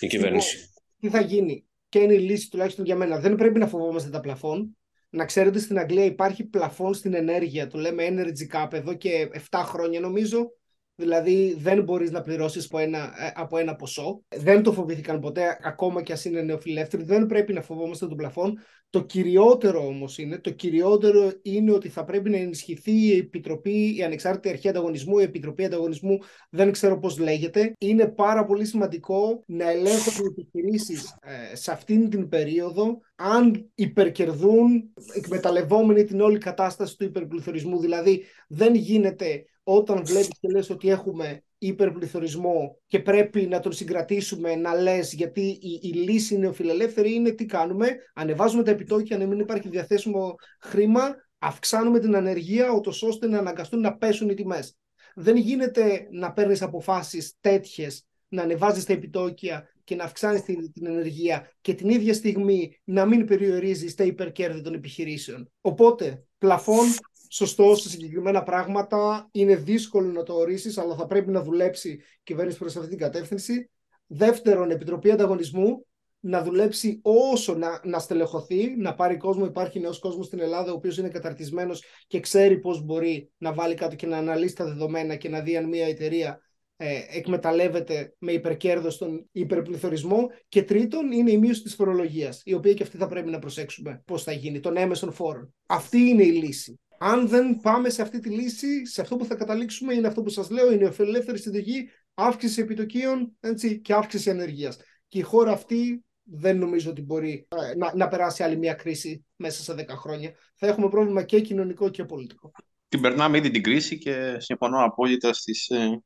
η 0.00 0.06
κυβέρνηση. 0.06 0.56
Τι 1.00 1.08
θα 1.08 1.20
γίνει 1.20 1.66
και 1.88 1.98
είναι 1.98 2.14
η 2.14 2.18
λύση 2.18 2.50
τουλάχιστον 2.50 2.84
για 2.84 2.96
μένα. 2.96 3.20
Δεν 3.20 3.34
πρέπει 3.34 3.58
να 3.58 3.66
φοβόμαστε 3.66 4.10
τα 4.10 4.20
πλαφόν. 4.20 4.76
Να 5.10 5.24
ξέρετε 5.24 5.58
στην 5.58 5.78
Αγγλία 5.78 6.04
υπάρχει 6.04 6.44
πλαφόν 6.44 6.94
στην 6.94 7.14
ενέργεια. 7.14 7.66
Το 7.66 7.78
λέμε 7.78 8.06
energy 8.08 8.56
cap 8.56 8.72
εδώ 8.72 8.94
και 8.94 9.28
7 9.50 9.62
χρόνια 9.64 10.00
νομίζω 10.00 10.52
Δηλαδή 10.94 11.56
δεν 11.58 11.82
μπορείς 11.82 12.10
να 12.10 12.20
πληρώσεις 12.20 12.64
από 12.64 12.78
ένα, 12.78 12.98
ε, 12.98 13.32
από 13.34 13.58
ένα 13.58 13.76
ποσό. 13.76 14.22
Δεν 14.36 14.62
το 14.62 14.72
φοβήθηκαν 14.72 15.20
ποτέ, 15.20 15.58
ακόμα 15.62 16.02
και 16.02 16.12
ας 16.12 16.24
είναι 16.24 16.42
νεοφιλεύθεροι. 16.42 17.02
Δεν 17.02 17.26
πρέπει 17.26 17.52
να 17.52 17.62
φοβόμαστε 17.62 18.06
τον 18.06 18.16
πλαφόν. 18.16 18.58
Το 18.90 19.02
κυριότερο 19.02 19.86
όμως 19.86 20.18
είναι, 20.18 20.38
το 20.38 20.50
κυριότερο 20.50 21.32
είναι 21.42 21.72
ότι 21.72 21.88
θα 21.88 22.04
πρέπει 22.04 22.30
να 22.30 22.36
ενισχυθεί 22.36 22.92
η 22.92 23.16
Επιτροπή, 23.16 23.96
η 23.96 24.02
Ανεξάρτητη 24.02 24.48
Αρχή 24.48 24.68
Ανταγωνισμού, 24.68 25.18
η 25.18 25.22
Επιτροπή 25.22 25.64
Ανταγωνισμού, 25.64 26.18
δεν 26.50 26.72
ξέρω 26.72 26.98
πώς 26.98 27.18
λέγεται. 27.18 27.72
Είναι 27.78 28.06
πάρα 28.06 28.44
πολύ 28.44 28.64
σημαντικό 28.64 29.42
να 29.46 29.70
ελέγχονται 29.70 30.22
οι 30.22 30.34
επιχειρήσεις 30.38 31.16
ε, 31.22 31.56
σε 31.56 31.72
αυτήν 31.72 32.10
την 32.10 32.28
περίοδο 32.28 32.98
αν 33.14 33.70
υπερκερδούν 33.74 34.92
εκμεταλλευόμενοι 35.14 36.04
την 36.04 36.20
όλη 36.20 36.38
κατάσταση 36.38 36.96
του 36.96 37.04
υπερπληθωρισμού. 37.04 37.80
Δηλαδή 37.80 38.22
δεν 38.48 38.74
γίνεται 38.74 39.44
όταν 39.62 40.04
βλέπεις 40.04 40.38
και 40.40 40.48
λες 40.48 40.70
ότι 40.70 40.88
έχουμε 40.88 41.42
υπερπληθωρισμό 41.58 42.78
και 42.86 43.00
πρέπει 43.00 43.46
να 43.46 43.60
τον 43.60 43.72
συγκρατήσουμε 43.72 44.54
να 44.54 44.74
λες 44.74 45.12
γιατί 45.12 45.40
η, 45.40 45.80
η 45.82 45.88
λύση 45.88 46.38
νεοφιλελεύθερη 46.38 47.14
είναι 47.14 47.30
τι 47.30 47.46
κάνουμε, 47.46 47.96
ανεβάζουμε 48.14 48.62
τα 48.62 48.70
επιτόκια 48.70 49.18
να 49.18 49.26
μην 49.26 49.38
υπάρχει 49.38 49.68
διαθέσιμο 49.68 50.34
χρήμα, 50.60 51.14
αυξάνουμε 51.38 51.98
την 51.98 52.16
ανεργία 52.16 52.70
ώστε 53.02 53.26
να 53.26 53.38
αναγκαστούν 53.38 53.80
να 53.80 53.96
πέσουν 53.96 54.28
οι 54.28 54.34
τιμές. 54.34 54.76
Δεν 55.14 55.36
γίνεται 55.36 56.06
να 56.10 56.32
παίρνεις 56.32 56.62
αποφάσεις 56.62 57.34
τέτοιες, 57.40 58.06
να 58.28 58.42
ανεβάζεις 58.42 58.84
τα 58.84 58.92
επιτόκια 58.92 59.68
και 59.84 59.94
να 59.94 60.04
αυξάνεις 60.04 60.42
την, 60.42 60.72
την 60.72 60.86
ενεργεία 60.86 61.52
και 61.60 61.74
την 61.74 61.88
ίδια 61.88 62.14
στιγμή 62.14 62.80
να 62.84 63.06
μην 63.06 63.26
περιορίζεις 63.26 63.94
τα 63.94 64.04
υπερκέρδη 64.04 64.60
των 64.60 64.74
επιχειρήσεων. 64.74 65.50
Οπότε, 65.60 66.24
πλαφόν 66.38 66.86
σωστό 67.32 67.74
σε 67.74 67.88
συγκεκριμένα 67.88 68.42
πράγματα. 68.42 69.28
Είναι 69.32 69.56
δύσκολο 69.56 70.08
να 70.08 70.22
το 70.22 70.34
ορίσεις, 70.34 70.78
αλλά 70.78 70.94
θα 70.94 71.06
πρέπει 71.06 71.30
να 71.30 71.42
δουλέψει 71.42 71.90
η 71.90 72.02
κυβέρνηση 72.22 72.58
προς 72.58 72.76
αυτή 72.76 72.88
την 72.88 72.98
κατεύθυνση. 72.98 73.70
Δεύτερον, 74.06 74.70
Επιτροπή 74.70 75.10
Ανταγωνισμού 75.10 75.86
να 76.20 76.42
δουλέψει 76.42 77.00
όσο 77.02 77.54
να, 77.54 77.80
να 77.84 77.98
στελεχωθεί, 77.98 78.76
να 78.76 78.94
πάρει 78.94 79.16
κόσμο. 79.16 79.44
Υπάρχει 79.44 79.80
νέος 79.80 79.98
κόσμος 79.98 80.26
στην 80.26 80.40
Ελλάδα, 80.40 80.72
ο 80.72 80.74
οποίος 80.74 80.98
είναι 80.98 81.08
καταρτισμένος 81.08 81.82
και 82.06 82.20
ξέρει 82.20 82.58
πώς 82.58 82.84
μπορεί 82.84 83.30
να 83.38 83.52
βάλει 83.52 83.74
κάτω 83.74 83.96
και 83.96 84.06
να 84.06 84.16
αναλύσει 84.16 84.54
τα 84.54 84.64
δεδομένα 84.64 85.16
και 85.16 85.28
να 85.28 85.40
δει 85.40 85.56
αν 85.56 85.68
μια 85.68 85.86
εταιρεία 85.86 86.40
ε, 86.76 87.00
εκμεταλλεύεται 87.10 88.14
με 88.18 88.32
υπερκέρδος 88.32 88.98
τον 88.98 89.28
υπερπληθωρισμό. 89.32 90.28
Και 90.48 90.62
τρίτον, 90.62 91.12
είναι 91.12 91.30
η 91.30 91.38
μείωση 91.38 91.62
της 91.62 91.74
φορολογίας, 91.74 92.42
η 92.44 92.54
οποία 92.54 92.74
και 92.74 92.82
αυτή 92.82 92.96
θα 92.96 93.06
πρέπει 93.06 93.30
να 93.30 93.38
προσέξουμε 93.38 94.02
πώς 94.04 94.22
θα 94.22 94.32
γίνει, 94.32 94.60
των 94.60 94.76
έμεσων 94.76 95.12
φόρων. 95.12 95.54
Αυτή 95.66 95.98
είναι 95.98 96.22
η 96.22 96.32
λύση. 96.32 96.80
Αν 97.04 97.28
δεν 97.28 97.60
πάμε 97.60 97.88
σε 97.90 98.02
αυτή 98.02 98.18
τη 98.18 98.28
λύση, 98.28 98.86
σε 98.86 99.00
αυτό 99.00 99.16
που 99.16 99.24
θα 99.24 99.34
καταλήξουμε 99.34 99.94
είναι 99.94 100.06
αυτό 100.06 100.22
που 100.22 100.28
σας 100.28 100.50
λέω, 100.50 100.72
είναι 100.72 100.84
η 100.84 101.02
ελεύθερη 101.02 101.38
συνταγή, 101.38 101.90
αύξηση 102.14 102.60
επιτοκίων 102.60 103.36
έτσι, 103.40 103.80
και 103.80 103.92
αύξηση 103.92 104.30
ανεργίας. 104.30 104.78
Και 105.08 105.18
η 105.18 105.22
χώρα 105.22 105.52
αυτή 105.52 106.04
δεν 106.22 106.58
νομίζω 106.58 106.90
ότι 106.90 107.02
μπορεί 107.02 107.46
ε, 107.56 107.76
να, 107.76 107.92
να 107.94 108.08
περάσει 108.08 108.42
άλλη 108.42 108.56
μια 108.56 108.74
κρίση 108.74 109.24
μέσα 109.36 109.62
σε 109.62 109.84
10 109.88 109.94
χρόνια. 109.96 110.30
Θα 110.54 110.66
έχουμε 110.66 110.88
πρόβλημα 110.88 111.22
και 111.22 111.40
κοινωνικό 111.40 111.88
και 111.88 112.04
πολιτικό. 112.04 112.50
Την 112.88 113.00
περνάμε 113.00 113.38
ήδη 113.38 113.50
την 113.50 113.62
κρίση 113.62 113.98
και 113.98 114.36
συμφωνώ 114.38 114.84
απόλυτα 114.84 115.32
στις, 115.32 115.68
ε, 115.68 116.02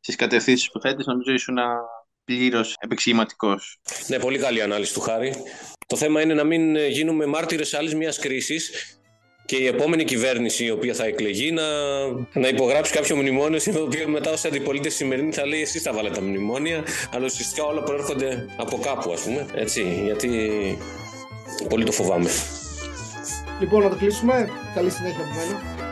στις 0.00 0.16
κατευθύνσεις 0.16 0.70
που 0.70 0.80
θέτεις. 0.80 1.06
Νομίζω 1.06 1.32
ήσουν 1.32 1.58
πλήρως 2.24 2.76
επεξηγηματικός. 2.78 3.80
Ναι, 4.06 4.18
πολύ 4.18 4.38
καλή 4.38 4.62
ανάλυση 4.62 4.94
του 4.94 5.00
Χάρη. 5.00 5.34
Το 5.86 5.96
θέμα 5.96 6.20
είναι 6.20 6.34
να 6.34 6.44
μην 6.44 6.76
γίνουμε 6.76 7.26
μάρτυρες 7.26 7.74
άλλης 7.74 7.94
μιας 7.94 8.18
κρίσης 8.18 8.70
και 9.46 9.56
η 9.56 9.66
επόμενη 9.66 10.04
κυβέρνηση 10.04 10.64
η 10.64 10.70
οποία 10.70 10.94
θα 10.94 11.04
εκλεγεί 11.04 11.52
να, 11.52 11.62
να 12.32 12.48
υπογράψει 12.48 12.92
κάποιο 12.92 13.16
μνημόνιο 13.16 13.60
το 13.72 13.82
οποίο 13.82 14.08
μετά 14.08 14.30
ως 14.30 14.44
αντιπολίτευση 14.44 14.96
σημερινή 14.96 15.32
θα 15.32 15.46
λέει 15.46 15.60
εσείς 15.60 15.82
θα 15.82 15.92
βάλετε 15.92 16.14
τα 16.14 16.20
μνημόνια 16.20 16.84
αλλά 17.14 17.24
ουσιαστικά 17.24 17.64
όλα 17.64 17.82
προέρχονται 17.82 18.46
από 18.56 18.78
κάπου 18.78 19.12
ας 19.12 19.20
πούμε. 19.20 19.46
Έτσι 19.54 20.02
γιατί 20.04 20.50
πολύ 21.68 21.84
το 21.84 21.92
φοβάμαι. 21.92 22.30
Λοιπόν 23.60 23.82
να 23.82 23.88
το 23.88 23.96
κλείσουμε. 23.96 24.48
Καλή 24.74 24.90
συνέχεια 24.90 25.20
από 25.20 25.34
μένα 25.34 25.85